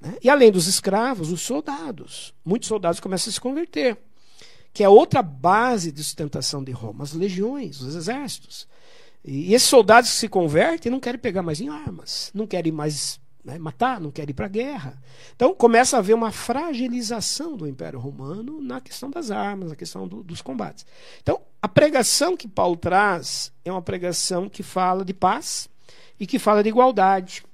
[0.00, 0.16] Né?
[0.22, 2.34] E além dos escravos, os soldados.
[2.44, 3.98] Muitos soldados começam a se converter
[4.72, 8.68] que é outra base de sustentação de Roma, as legiões, os exércitos.
[9.24, 13.19] E, esses soldados que se convertem não querem pegar mais em armas, não querem mais
[13.44, 15.02] né, matar, não querem ir para a guerra.
[15.34, 20.06] Então começa a haver uma fragilização do Império Romano na questão das armas, na questão
[20.06, 20.86] do, dos combates.
[21.22, 25.68] Então a pregação que Paulo traz é uma pregação que fala de paz
[26.18, 27.44] e que fala de igualdade.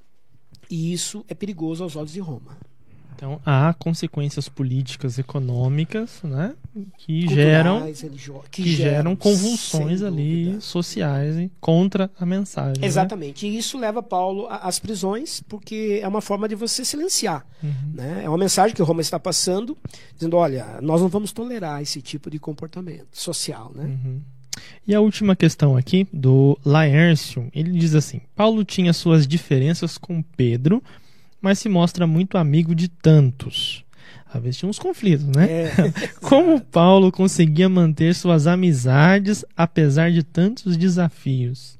[0.70, 2.58] E isso é perigoso aos olhos de Roma.
[3.16, 6.54] Então há consequências políticas, econômicas, né,
[6.98, 7.90] que geram
[8.50, 12.80] que, que geram, convulsões ali sociais contra a mensagem.
[12.80, 12.86] Né?
[12.86, 13.46] Exatamente.
[13.46, 13.54] Né?
[13.54, 17.46] E isso leva Paulo às prisões, porque é uma forma de você silenciar.
[17.62, 17.92] Uhum.
[17.94, 18.20] Né?
[18.24, 19.76] É uma mensagem que Roma está passando,
[20.14, 23.84] dizendo: olha, nós não vamos tolerar esse tipo de comportamento social, né?
[23.84, 24.20] Uhum.
[24.86, 30.22] E a última questão aqui do Laércio, ele diz assim: Paulo tinha suas diferenças com
[30.22, 30.82] Pedro
[31.40, 33.84] mas se mostra muito amigo de tantos.
[34.32, 35.46] Às vezes tinha uns conflitos, né?
[35.48, 35.70] É,
[36.20, 41.75] Como Paulo conseguia manter suas amizades apesar de tantos desafios?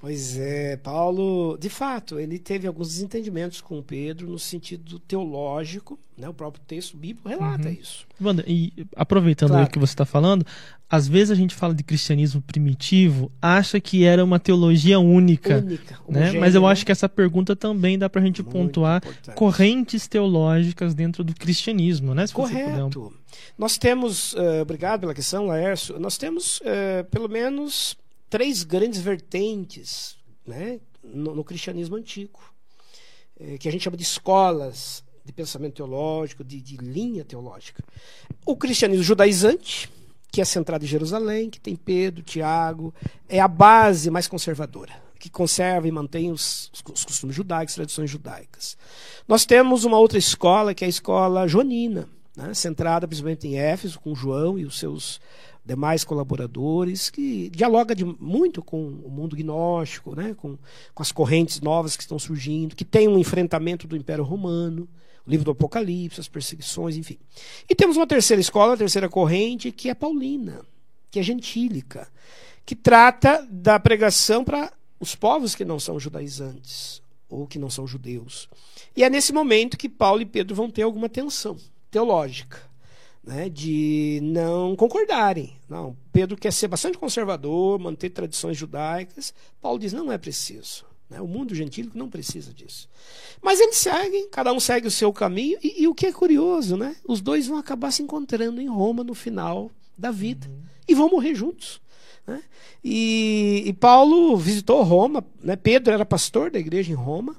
[0.00, 6.28] Pois é, Paulo, de fato, ele teve alguns desentendimentos com Pedro no sentido teológico, né?
[6.28, 7.74] O próprio texto bíblico relata uhum.
[7.74, 8.06] isso.
[8.20, 9.66] Wanda, e aproveitando claro.
[9.66, 10.46] o que você está falando,
[10.88, 15.98] às vezes a gente fala de cristianismo primitivo, acha que era uma teologia única, única
[16.08, 16.30] né?
[16.38, 19.34] Mas eu acho que essa pergunta também dá para a gente Muito pontuar importante.
[19.34, 22.24] correntes teológicas dentro do cristianismo, né?
[22.24, 23.12] Se Correto.
[23.58, 25.98] Nós temos, uh, obrigado pela questão, Laércio.
[25.98, 27.96] Nós temos uh, pelo menos
[28.28, 30.16] três grandes vertentes
[30.46, 32.40] né, no, no cristianismo antigo,
[33.38, 37.84] é, que a gente chama de escolas de pensamento teológico, de, de linha teológica.
[38.46, 39.90] O cristianismo judaizante,
[40.32, 42.94] que é centrado em Jerusalém, que tem Pedro, Tiago,
[43.28, 48.76] é a base mais conservadora, que conserva e mantém os, os costumes judaicos, tradições judaicas.
[49.26, 54.00] Nós temos uma outra escola, que é a escola joanina, né, centrada principalmente em Éfeso,
[54.00, 55.20] com João e os seus
[55.68, 60.56] demais colaboradores, que dialoga de, muito com o mundo gnóstico, né, com,
[60.94, 64.88] com as correntes novas que estão surgindo, que tem um enfrentamento do Império Romano,
[65.26, 67.18] o livro do Apocalipse, as perseguições, enfim.
[67.68, 70.62] E temos uma terceira escola, a terceira corrente, que é paulina,
[71.10, 72.08] que é gentílica,
[72.64, 77.86] que trata da pregação para os povos que não são judaizantes ou que não são
[77.86, 78.48] judeus.
[78.96, 81.58] E é nesse momento que Paulo e Pedro vão ter alguma tensão
[81.90, 82.67] teológica
[83.24, 85.56] né, de não concordarem.
[85.68, 89.34] Não, Pedro quer ser bastante conservador, manter tradições judaicas.
[89.60, 90.84] Paulo diz: não, é preciso.
[91.08, 91.20] Né?
[91.20, 92.88] O mundo gentílico não precisa disso.
[93.40, 96.76] Mas eles seguem, cada um segue o seu caminho, e, e, o que é curioso,
[96.76, 96.96] né?
[97.06, 100.62] os dois vão acabar se encontrando em Roma no final da vida uhum.
[100.86, 101.80] e vão morrer juntos.
[102.26, 102.42] Né?
[102.84, 105.56] E, e, Paulo visitou Roma, né?
[105.56, 107.34] Pedro era pastor da igreja em Roma,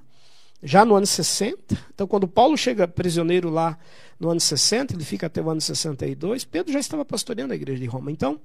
[0.62, 1.78] já no ano 60.
[1.94, 3.78] Então, quando Paulo chega prisioneiro lá
[4.20, 7.80] no ano 60, ele fica até o ano 62, Pedro já estava pastoreando a igreja
[7.80, 8.12] de Roma.
[8.12, 8.40] Então,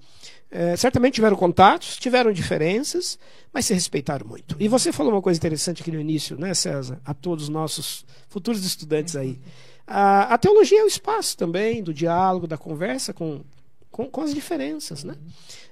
[0.51, 3.19] é, certamente tiveram contatos, tiveram diferenças,
[3.53, 4.57] mas se respeitaram muito.
[4.61, 7.01] E você falou uma coisa interessante aqui no início, né, César?
[7.05, 9.41] A todos os nossos futuros estudantes aí.
[9.85, 13.43] A, a teologia é o espaço também do diálogo, da conversa com,
[13.91, 15.03] com, com as diferenças.
[15.03, 15.17] Né?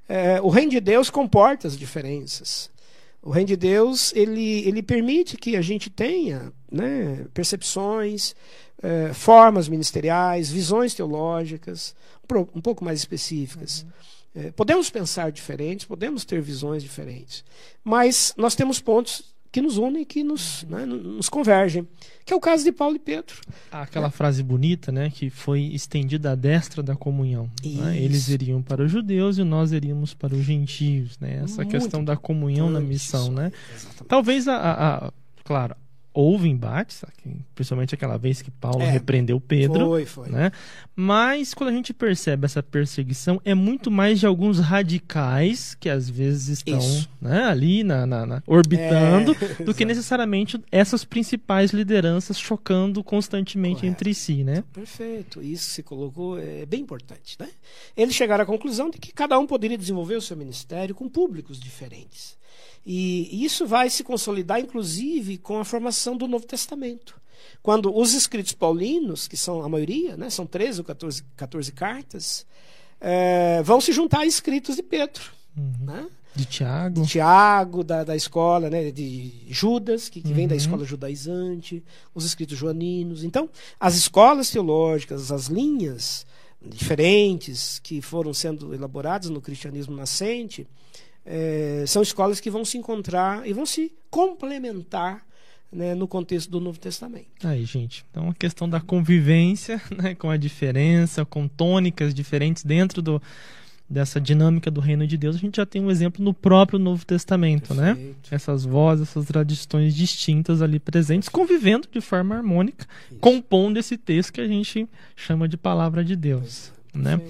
[0.09, 2.72] É, o reino de Deus comporta as diferenças.
[3.23, 8.35] O reino de Deus ele, ele permite que a gente tenha né, percepções,
[8.83, 11.95] é, formas ministeriais, visões teológicas,
[12.55, 13.83] um, pouco mais específicas.
[14.35, 14.43] Uhum.
[14.43, 17.45] É, podemos pensar diferentes, podemos ter visões diferentes,
[17.85, 21.87] mas nós temos pontos que nos unem, que nos, né, nos convergem.
[22.25, 23.37] Que é o caso de Paulo e Pedro.
[23.71, 24.11] Aquela é.
[24.11, 27.51] frase bonita, né, que foi estendida à destra da comunhão.
[27.63, 27.99] Né?
[27.99, 31.19] Eles iriam para os judeus e nós iríamos para os gentios.
[31.19, 31.43] Né?
[31.45, 33.31] Essa Muito questão da comunhão na missão.
[33.31, 33.53] Né?
[34.09, 35.13] Talvez, a, a, a,
[35.45, 35.77] claro,
[36.15, 37.05] houve embates,
[37.55, 39.87] principalmente aquela vez que Paulo é, repreendeu Pedro.
[39.87, 40.29] Foi, foi.
[40.29, 40.51] Né?
[40.95, 46.09] Mas quando a gente percebe essa perseguição, é muito mais de alguns radicais que às
[46.09, 46.79] vezes estão
[47.21, 53.81] né, ali na, na, na orbitando, é, do que necessariamente essas principais lideranças chocando constantemente
[53.81, 53.93] Correto.
[53.93, 54.45] entre si.
[54.45, 54.63] Né?
[54.73, 55.43] Perfeito.
[55.43, 57.37] Isso se colocou é bem importante.
[57.39, 57.49] Né?
[57.97, 61.59] Eles chegaram à conclusão de que cada um poderia desenvolver o seu ministério com públicos
[61.59, 62.37] diferentes.
[62.85, 67.21] E isso vai se consolidar, inclusive, com a formação do Novo Testamento.
[67.63, 72.47] Quando os escritos paulinos, que são a maioria, né, são 13 ou 14, 14 cartas,
[73.01, 75.23] é, vão se juntar a escritos de Pedro.
[75.57, 75.73] Uhum.
[75.87, 76.07] Né?
[76.35, 77.03] De Tiago.
[77.03, 80.35] De Tiago, da, da escola, né, de Judas, que, que uhum.
[80.35, 80.61] vem da uhum.
[80.61, 83.23] escola judaizante, os escritos joaninos.
[83.23, 86.27] Então, as escolas teológicas, as linhas
[86.65, 90.67] diferentes que foram sendo elaboradas no cristianismo nascente,
[91.25, 95.25] é, são escolas que vão se encontrar e vão se complementar
[95.73, 97.27] né, no contexto do Novo Testamento.
[97.43, 98.05] Aí, gente.
[98.11, 103.23] Então, a questão da convivência né, com a diferença, com tônicas diferentes dentro do,
[103.89, 107.07] dessa dinâmica do reino de Deus, a gente já tem um exemplo no próprio Novo
[107.07, 107.95] Testamento, né?
[107.95, 108.31] Perfeito.
[108.31, 108.37] né?
[108.37, 113.19] Essas vozes, essas tradições distintas ali presentes, convivendo de forma harmônica, Isso.
[113.19, 117.21] compondo esse texto que a gente chama de palavra de Deus, né?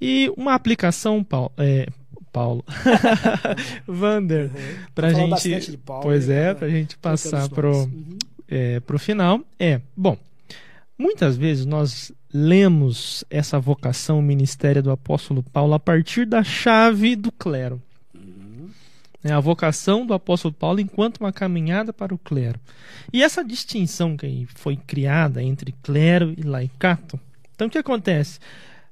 [0.00, 1.86] E uma aplicação, Paulo, é,
[2.32, 2.64] Paulo.
[3.86, 4.84] Vander, uhum.
[4.94, 5.76] pra gente.
[5.78, 6.54] Paulo, pois é, né?
[6.54, 8.18] pra gente passar pro, uhum.
[8.48, 9.40] é, pro final.
[9.58, 10.16] É, bom,
[10.98, 17.16] muitas vezes nós lemos essa vocação, o ministério do apóstolo Paulo, a partir da chave
[17.16, 17.82] do clero.
[18.14, 18.68] Uhum.
[19.22, 22.58] É a vocação do apóstolo Paulo enquanto uma caminhada para o clero.
[23.12, 27.18] E essa distinção que foi criada entre clero e laicato.
[27.54, 28.38] Então, o que acontece?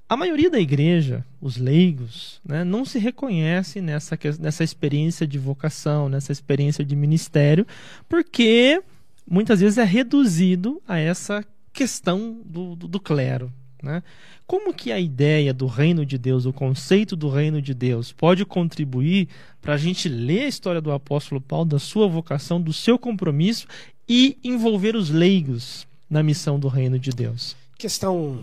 [0.09, 6.09] A maioria da igreja, os leigos, né, não se reconhece nessa, nessa experiência de vocação,
[6.09, 7.67] nessa experiência de ministério,
[8.09, 8.83] porque
[9.31, 11.45] muitas vezes é reduzido a essa
[11.75, 13.53] questão do, do, do clero.
[13.83, 14.03] Né?
[14.47, 18.47] Como que a ideia do reino de Deus, o conceito do reino de Deus, pode
[18.47, 19.29] contribuir
[19.61, 23.67] para a gente ler a história do apóstolo Paulo, da sua vocação, do seu compromisso
[24.09, 27.55] e envolver os leigos na missão do reino de Deus?
[27.77, 28.43] Questão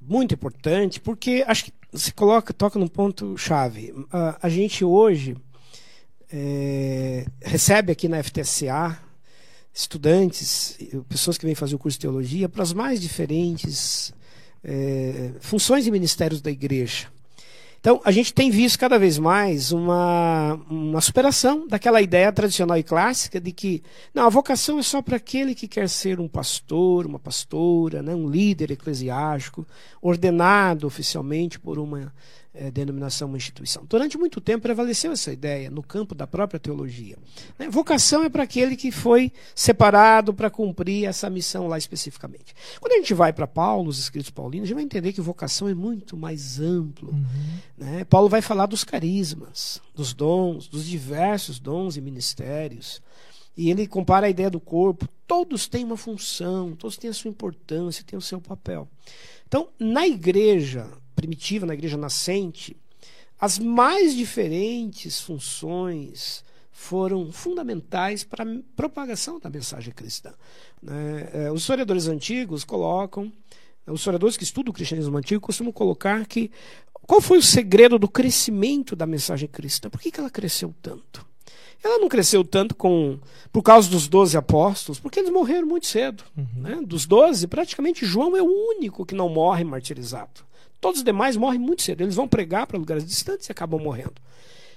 [0.00, 3.92] muito importante, porque acho que se coloca, toca num ponto chave.
[3.92, 5.36] Uh, a gente hoje
[6.32, 8.98] é, recebe aqui na FTSA
[9.72, 10.78] estudantes,
[11.08, 14.12] pessoas que vêm fazer o curso de teologia, para as mais diferentes
[14.64, 17.08] é, funções e ministérios da igreja.
[17.80, 22.82] Então, a gente tem visto cada vez mais uma, uma superação daquela ideia tradicional e
[22.82, 27.06] clássica de que não, a vocação é só para aquele que quer ser um pastor,
[27.06, 29.66] uma pastora, né, um líder eclesiástico,
[30.02, 32.12] ordenado oficialmente por uma
[32.60, 33.86] é, denominação, uma instituição.
[33.88, 37.16] Durante muito tempo prevaleceu essa ideia no campo da própria teologia.
[37.58, 37.70] Né?
[37.70, 42.54] Vocação é para aquele que foi separado para cumprir essa missão lá especificamente.
[42.78, 45.70] Quando a gente vai para Paulo, os escritos paulinos, a gente vai entender que vocação
[45.70, 47.12] é muito mais amplo.
[47.12, 47.24] Uhum.
[47.78, 48.04] Né?
[48.04, 53.00] Paulo vai falar dos carismas, dos dons, dos diversos dons e ministérios.
[53.56, 55.08] E ele compara a ideia do corpo.
[55.26, 58.86] Todos têm uma função, todos têm a sua importância, têm o seu papel.
[59.48, 60.86] Então, na igreja,
[61.20, 62.74] primitiva, na igreja nascente,
[63.38, 66.42] as mais diferentes funções
[66.72, 70.32] foram fundamentais para a propagação da mensagem cristã.
[70.82, 71.28] Né?
[71.32, 73.30] É, os historiadores antigos colocam,
[73.86, 76.50] os historiadores que estudam o cristianismo antigo costumam colocar que
[77.06, 79.90] qual foi o segredo do crescimento da mensagem cristã?
[79.90, 81.26] Por que, que ela cresceu tanto?
[81.82, 83.18] Ela não cresceu tanto com
[83.52, 86.24] por causa dos doze apóstolos, porque eles morreram muito cedo.
[86.36, 86.62] Uhum.
[86.62, 86.82] Né?
[86.82, 88.46] Dos doze, praticamente João é o
[88.76, 90.48] único que não morre martirizado.
[90.80, 92.02] Todos os demais morrem muito cedo.
[92.02, 94.14] Eles vão pregar para lugares distantes e acabam morrendo.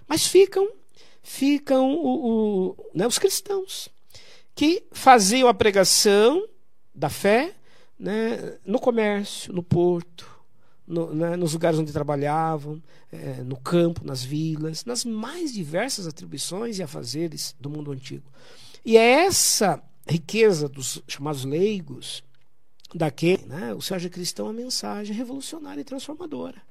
[0.07, 0.69] Mas ficam,
[1.21, 3.89] ficam o, o, né, os cristãos.
[4.53, 6.47] que faziam a pregação
[6.93, 7.55] da fé
[7.97, 10.29] né, no comércio, no porto,
[10.85, 12.81] no, né, nos lugares onde trabalhavam,
[13.11, 18.29] é, no campo, nas vilas, nas mais diversas atribuições e afazeres do mundo antigo.
[18.85, 22.23] E é essa riqueza dos chamados leigos,
[22.93, 26.61] daquele, né, o Sérgio Cristão, a mensagem revolucionária e transformadora.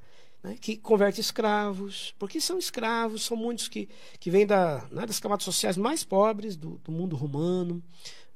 [0.42, 5.20] Né, que converte escravos, porque são escravos, são muitos que, que vêm da, né, das
[5.20, 7.82] camadas sociais mais pobres do, do mundo romano,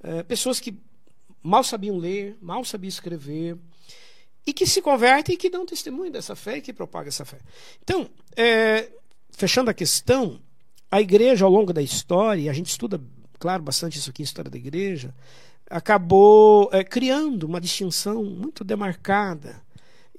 [0.03, 0.78] é, pessoas que
[1.43, 3.57] mal sabiam ler, mal sabiam escrever,
[4.47, 7.39] e que se convertem e que dão testemunho dessa fé e que propagam essa fé.
[7.82, 8.89] Então, é,
[9.30, 10.41] fechando a questão,
[10.89, 13.01] a igreja ao longo da história, e a gente estuda,
[13.39, 15.12] claro, bastante isso aqui, história da igreja,
[15.70, 19.64] acabou é, criando uma distinção muito demarcada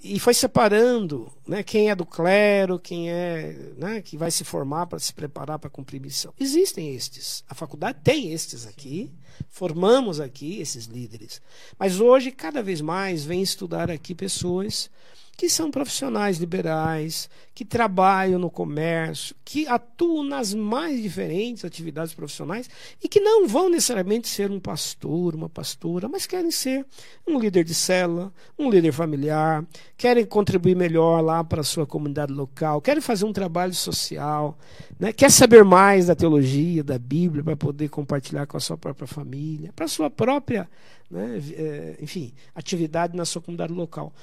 [0.04, 4.86] e foi separando né, quem é do clero, quem é né, que vai se formar
[4.86, 6.34] para se preparar para cumprir missão.
[6.40, 7.44] Existem estes.
[7.50, 9.12] A faculdade tem estes aqui.
[9.50, 11.42] Formamos aqui esses líderes.
[11.80, 14.90] Mas hoje, cada vez mais, vem estudar aqui pessoas
[15.38, 22.68] que são profissionais liberais, que trabalham no comércio, que atuam nas mais diferentes atividades profissionais
[23.04, 26.84] e que não vão necessariamente ser um pastor, uma pastora, mas querem ser
[27.28, 29.64] um líder de célula, um líder familiar,
[29.96, 34.58] querem contribuir melhor lá para a sua comunidade local, querem fazer um trabalho social,
[35.00, 35.14] né?
[35.14, 39.72] quer saber mais da teologia, da Bíblia, para poder compartilhar com a sua própria família,
[39.76, 40.68] para a sua própria,
[41.10, 44.14] né, é, enfim, atividade na sua comunidade local.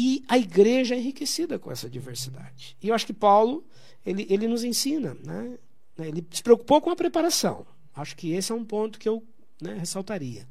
[0.00, 2.76] E a igreja é enriquecida com essa diversidade.
[2.80, 3.66] E eu acho que Paulo,
[4.06, 5.58] ele, ele nos ensina, né?
[5.98, 7.66] ele se preocupou com a preparação.
[7.96, 9.24] Acho que esse é um ponto que eu
[9.60, 10.46] né, ressaltaria.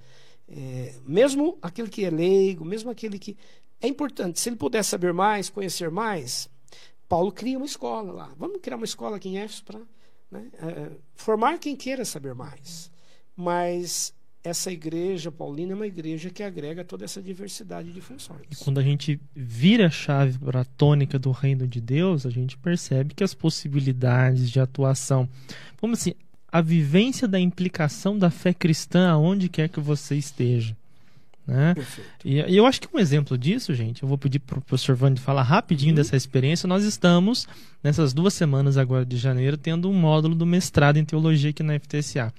[0.49, 3.37] É, mesmo aquele que é leigo, mesmo aquele que.
[3.79, 6.49] É importante, se ele puder saber mais, conhecer mais,
[7.07, 8.33] Paulo cria uma escola lá.
[8.35, 9.79] Vamos criar uma escola aqui em Éfeso para
[10.29, 12.91] né, é, formar quem queira saber mais.
[13.33, 14.13] Mas
[14.43, 18.41] essa igreja paulina é uma igreja que agrega toda essa diversidade de funções.
[18.49, 22.29] E quando a gente vira a chave para a tônica do reino de Deus, a
[22.29, 25.27] gente percebe que as possibilidades de atuação,
[25.81, 26.13] vamos assim,
[26.51, 30.75] a vivência da implicação da fé cristã aonde quer que você esteja.
[31.45, 31.73] Né?
[32.25, 34.95] E, e, eu acho que um exemplo disso, gente, eu vou pedir para o professor
[34.95, 35.95] Vande falar rapidinho uhum.
[35.95, 36.67] dessa experiência.
[36.67, 37.47] Nós estamos,
[37.81, 41.79] nessas duas semanas agora de janeiro, tendo um módulo do mestrado em teologia aqui na
[41.79, 42.33] FTSA.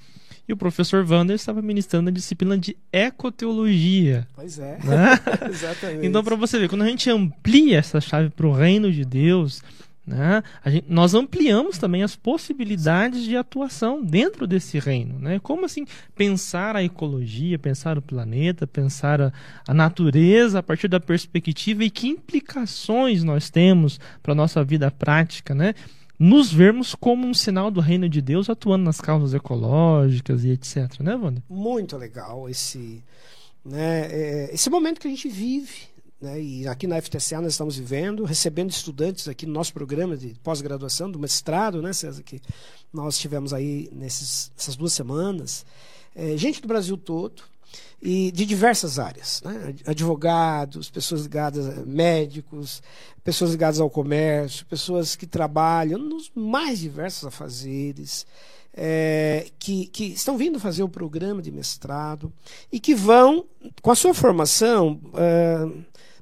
[0.49, 4.27] E o professor Wander estava ministrando a disciplina de ecoteologia.
[4.35, 5.21] Pois é, né?
[5.51, 6.07] exatamente.
[6.07, 9.63] Então, para você ver, quando a gente amplia essa chave para o reino de Deus,
[10.09, 15.19] né, gente, nós ampliamos também as possibilidades de atuação dentro desse reino.
[15.19, 15.39] Né?
[15.39, 15.85] Como assim
[16.17, 19.33] pensar a ecologia, pensar o planeta, pensar a,
[19.67, 24.91] a natureza a partir da perspectiva e que implicações nós temos para a nossa vida
[24.91, 25.75] prática, né?
[26.19, 31.01] Nos vermos como um sinal do reino de Deus atuando nas causas ecológicas e etc,
[31.01, 31.43] né, Wanda?
[31.49, 33.05] Muito legal esse,
[33.65, 35.89] né, é, esse momento que a gente vive,
[36.21, 40.35] né, e aqui na FTCA nós estamos vivendo, recebendo estudantes aqui no nosso programa de
[40.43, 42.41] pós-graduação, do mestrado, né, César, que
[42.93, 45.65] nós tivemos aí nesses, nessas duas semanas,
[46.17, 47.43] é, gente do Brasil todo,
[48.01, 49.75] e de diversas áreas, né?
[49.87, 52.83] advogados, pessoas ligadas a médicos,
[53.25, 58.25] pessoas ligadas ao comércio, pessoas que trabalham nos mais diversos afazeres,
[58.73, 62.33] é, que, que estão vindo fazer o programa de mestrado
[62.71, 63.45] e que vão,
[63.83, 65.69] com a sua formação, é,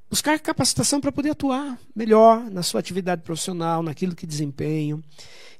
[0.09, 5.03] buscar capacitação para poder atuar melhor na sua atividade profissional, naquilo que desempenham.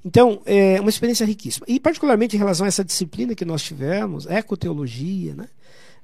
[0.03, 1.67] Então, é uma experiência riquíssima.
[1.69, 5.49] E, particularmente, em relação a essa disciplina que nós tivemos, ecoteologia, né?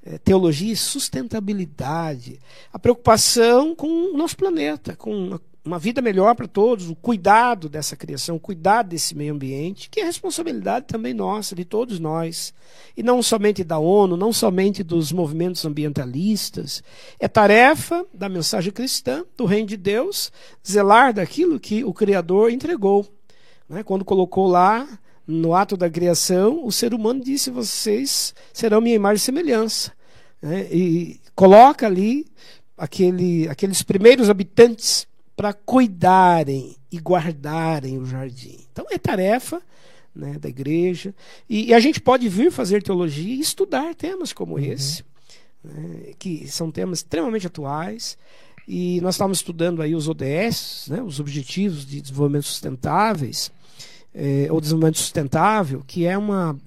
[0.05, 2.41] É, teologia e sustentabilidade,
[2.73, 7.69] a preocupação com o nosso planeta, com uma, uma vida melhor para todos, o cuidado
[7.69, 12.53] dessa criação, o cuidado desse meio ambiente, que é responsabilidade também nossa, de todos nós,
[12.97, 16.83] e não somente da ONU, não somente dos movimentos ambientalistas.
[17.19, 20.33] É tarefa da mensagem cristã, do Reino de Deus,
[20.67, 23.07] zelar daquilo que o Criador entregou.
[23.69, 23.85] Né?
[23.85, 24.89] Quando colocou lá
[25.33, 29.93] no ato da criação, o ser humano disse: Vocês serão minha imagem e semelhança.
[30.41, 30.69] Né?
[30.71, 32.27] E coloca ali
[32.77, 38.59] aquele, aqueles primeiros habitantes para cuidarem e guardarem o jardim.
[38.71, 39.63] Então é tarefa
[40.15, 41.15] né, da igreja.
[41.49, 44.65] E, e, a gente pode vir fazer teologia e estudar temas como uhum.
[44.65, 45.03] esse,
[45.65, 48.19] né, que são temas extremamente atuais.
[48.69, 53.51] E nós estávamos estudando aí os ODS, né, os Objetivos de Desenvolvimento Sustentáveis
[54.15, 56.59] é, o desenvolvimento sustentável, que é uma,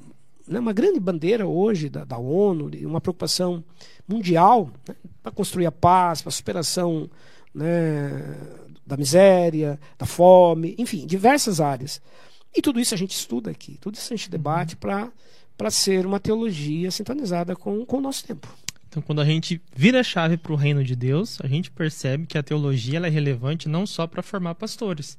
[0.48, 3.64] né, uma grande bandeira hoje da, da ONU, uma preocupação
[4.08, 7.10] mundial né, para construir a paz, para a superação
[7.54, 8.38] né,
[8.86, 12.02] da miséria, da fome, enfim, diversas áreas.
[12.56, 15.12] E tudo isso a gente estuda aqui, tudo isso a gente debate uhum.
[15.58, 18.48] para ser uma teologia sintonizada com, com o nosso tempo.
[18.88, 22.26] Então, quando a gente vira a chave para o reino de Deus, a gente percebe
[22.26, 25.18] que a teologia é relevante não só para formar pastores,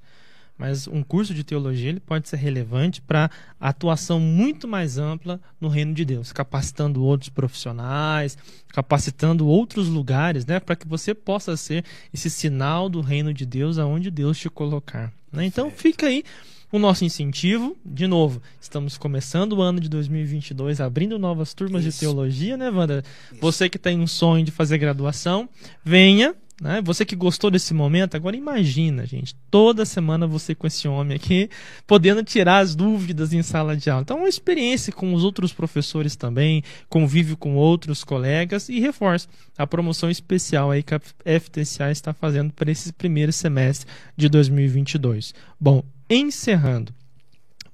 [0.58, 3.30] mas um curso de teologia ele pode ser relevante para
[3.60, 8.38] atuação muito mais ampla no reino de Deus, capacitando outros profissionais,
[8.68, 13.78] capacitando outros lugares, né, para que você possa ser esse sinal do reino de Deus
[13.78, 15.12] aonde Deus te colocar.
[15.32, 15.44] Né?
[15.44, 16.24] Então, fica aí
[16.72, 21.92] o nosso incentivo, de novo, estamos começando o ano de 2022, abrindo novas turmas Isso.
[21.92, 23.04] de teologia, né, Wanda?
[23.30, 23.40] Isso.
[23.40, 25.48] Você que tem um sonho de fazer graduação,
[25.84, 26.80] venha, né?
[26.82, 31.50] Você que gostou desse momento, agora imagina, gente, toda semana você com esse homem aqui,
[31.86, 34.02] podendo tirar as dúvidas em sala de aula.
[34.02, 39.28] Então, uma experiência com os outros professores também, convívio com outros colegas e reforço
[39.58, 45.34] a promoção especial aí que a FTCA está fazendo para esse primeiro semestre de 2022.
[45.60, 46.94] Bom, encerrando.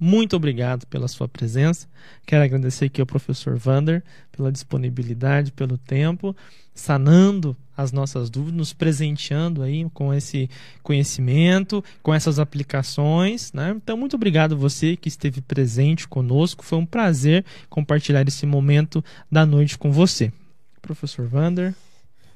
[0.05, 1.87] Muito obrigado pela sua presença.
[2.27, 4.03] Quero agradecer aqui ao professor Vander
[4.33, 6.35] pela disponibilidade, pelo tempo,
[6.75, 10.49] sanando as nossas dúvidas, nos presenteando aí com esse
[10.83, 13.53] conhecimento, com essas aplicações.
[13.53, 13.75] Né?
[13.77, 16.65] Então, muito obrigado você que esteve presente conosco.
[16.65, 20.33] Foi um prazer compartilhar esse momento da noite com você.
[20.81, 21.75] Professor Vander.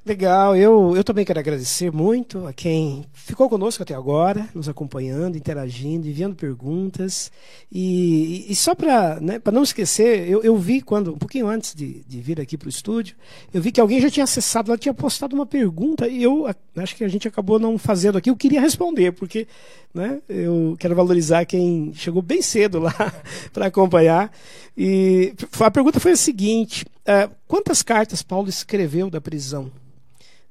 [0.06, 5.36] Legal, eu, eu também quero agradecer muito a quem ficou conosco até agora, nos acompanhando,
[5.36, 7.32] interagindo, enviando perguntas.
[7.72, 12.04] E, e só para né, não esquecer, eu, eu vi quando, um pouquinho antes de,
[12.06, 13.16] de vir aqui para o estúdio,
[13.52, 16.46] eu vi que alguém já tinha acessado, lá tinha postado uma pergunta e eu
[16.76, 18.30] acho que a gente acabou não fazendo aqui.
[18.30, 19.48] Eu queria responder, porque
[19.92, 22.94] né, eu quero valorizar quem chegou bem cedo lá
[23.52, 24.30] para acompanhar.
[24.78, 29.68] E a pergunta foi a seguinte: uh, quantas cartas Paulo escreveu da prisão?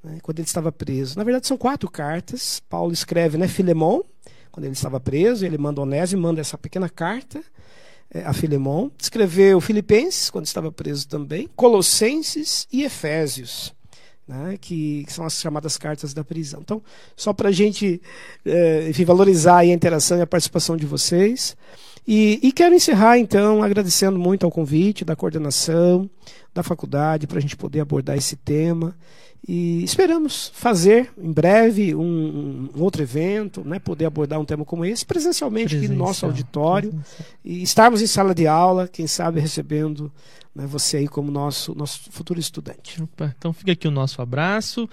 [0.06, 1.18] Né, quando ele estava preso.
[1.18, 2.62] Na verdade, são quatro cartas.
[2.70, 4.02] Paulo escreve, né, Filemon,
[4.52, 7.44] quando ele estava preso, ele manda Onésio, manda essa pequena carta
[8.14, 8.90] é, a Filemon.
[9.02, 13.74] Escreveu Filipenses, quando estava preso também, Colossenses e Efésios.
[14.28, 16.60] Né, que, que, são as chamadas cartas da prisão.
[16.60, 16.82] Então,
[17.16, 18.02] só para a gente
[18.44, 21.56] é, enfim, valorizar a interação e a participação de vocês.
[22.08, 26.10] E, e, quero encerrar, então, agradecendo muito ao convite da coordenação,
[26.56, 28.96] da faculdade, para a gente poder abordar esse tema.
[29.48, 34.84] E esperamos fazer em breve um, um, outro evento, né, poder abordar um tema como
[34.84, 35.92] esse presencialmente Presencial.
[35.92, 37.28] aqui no nosso auditório Presencial.
[37.44, 40.12] e estarmos em sala de aula, quem sabe recebendo
[40.56, 43.04] né, você aí como nosso, nosso futuro estudante.
[43.04, 44.90] Opa, então fica aqui o nosso abraço.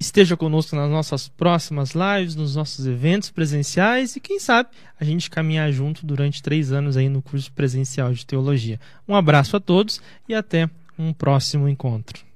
[0.00, 5.30] Esteja conosco nas nossas próximas lives, nos nossos eventos presenciais e quem sabe a gente
[5.30, 8.80] caminhar junto durante três anos aí no curso presencial de teologia.
[9.06, 10.68] Um abraço a todos e até
[10.98, 12.31] um próximo encontro.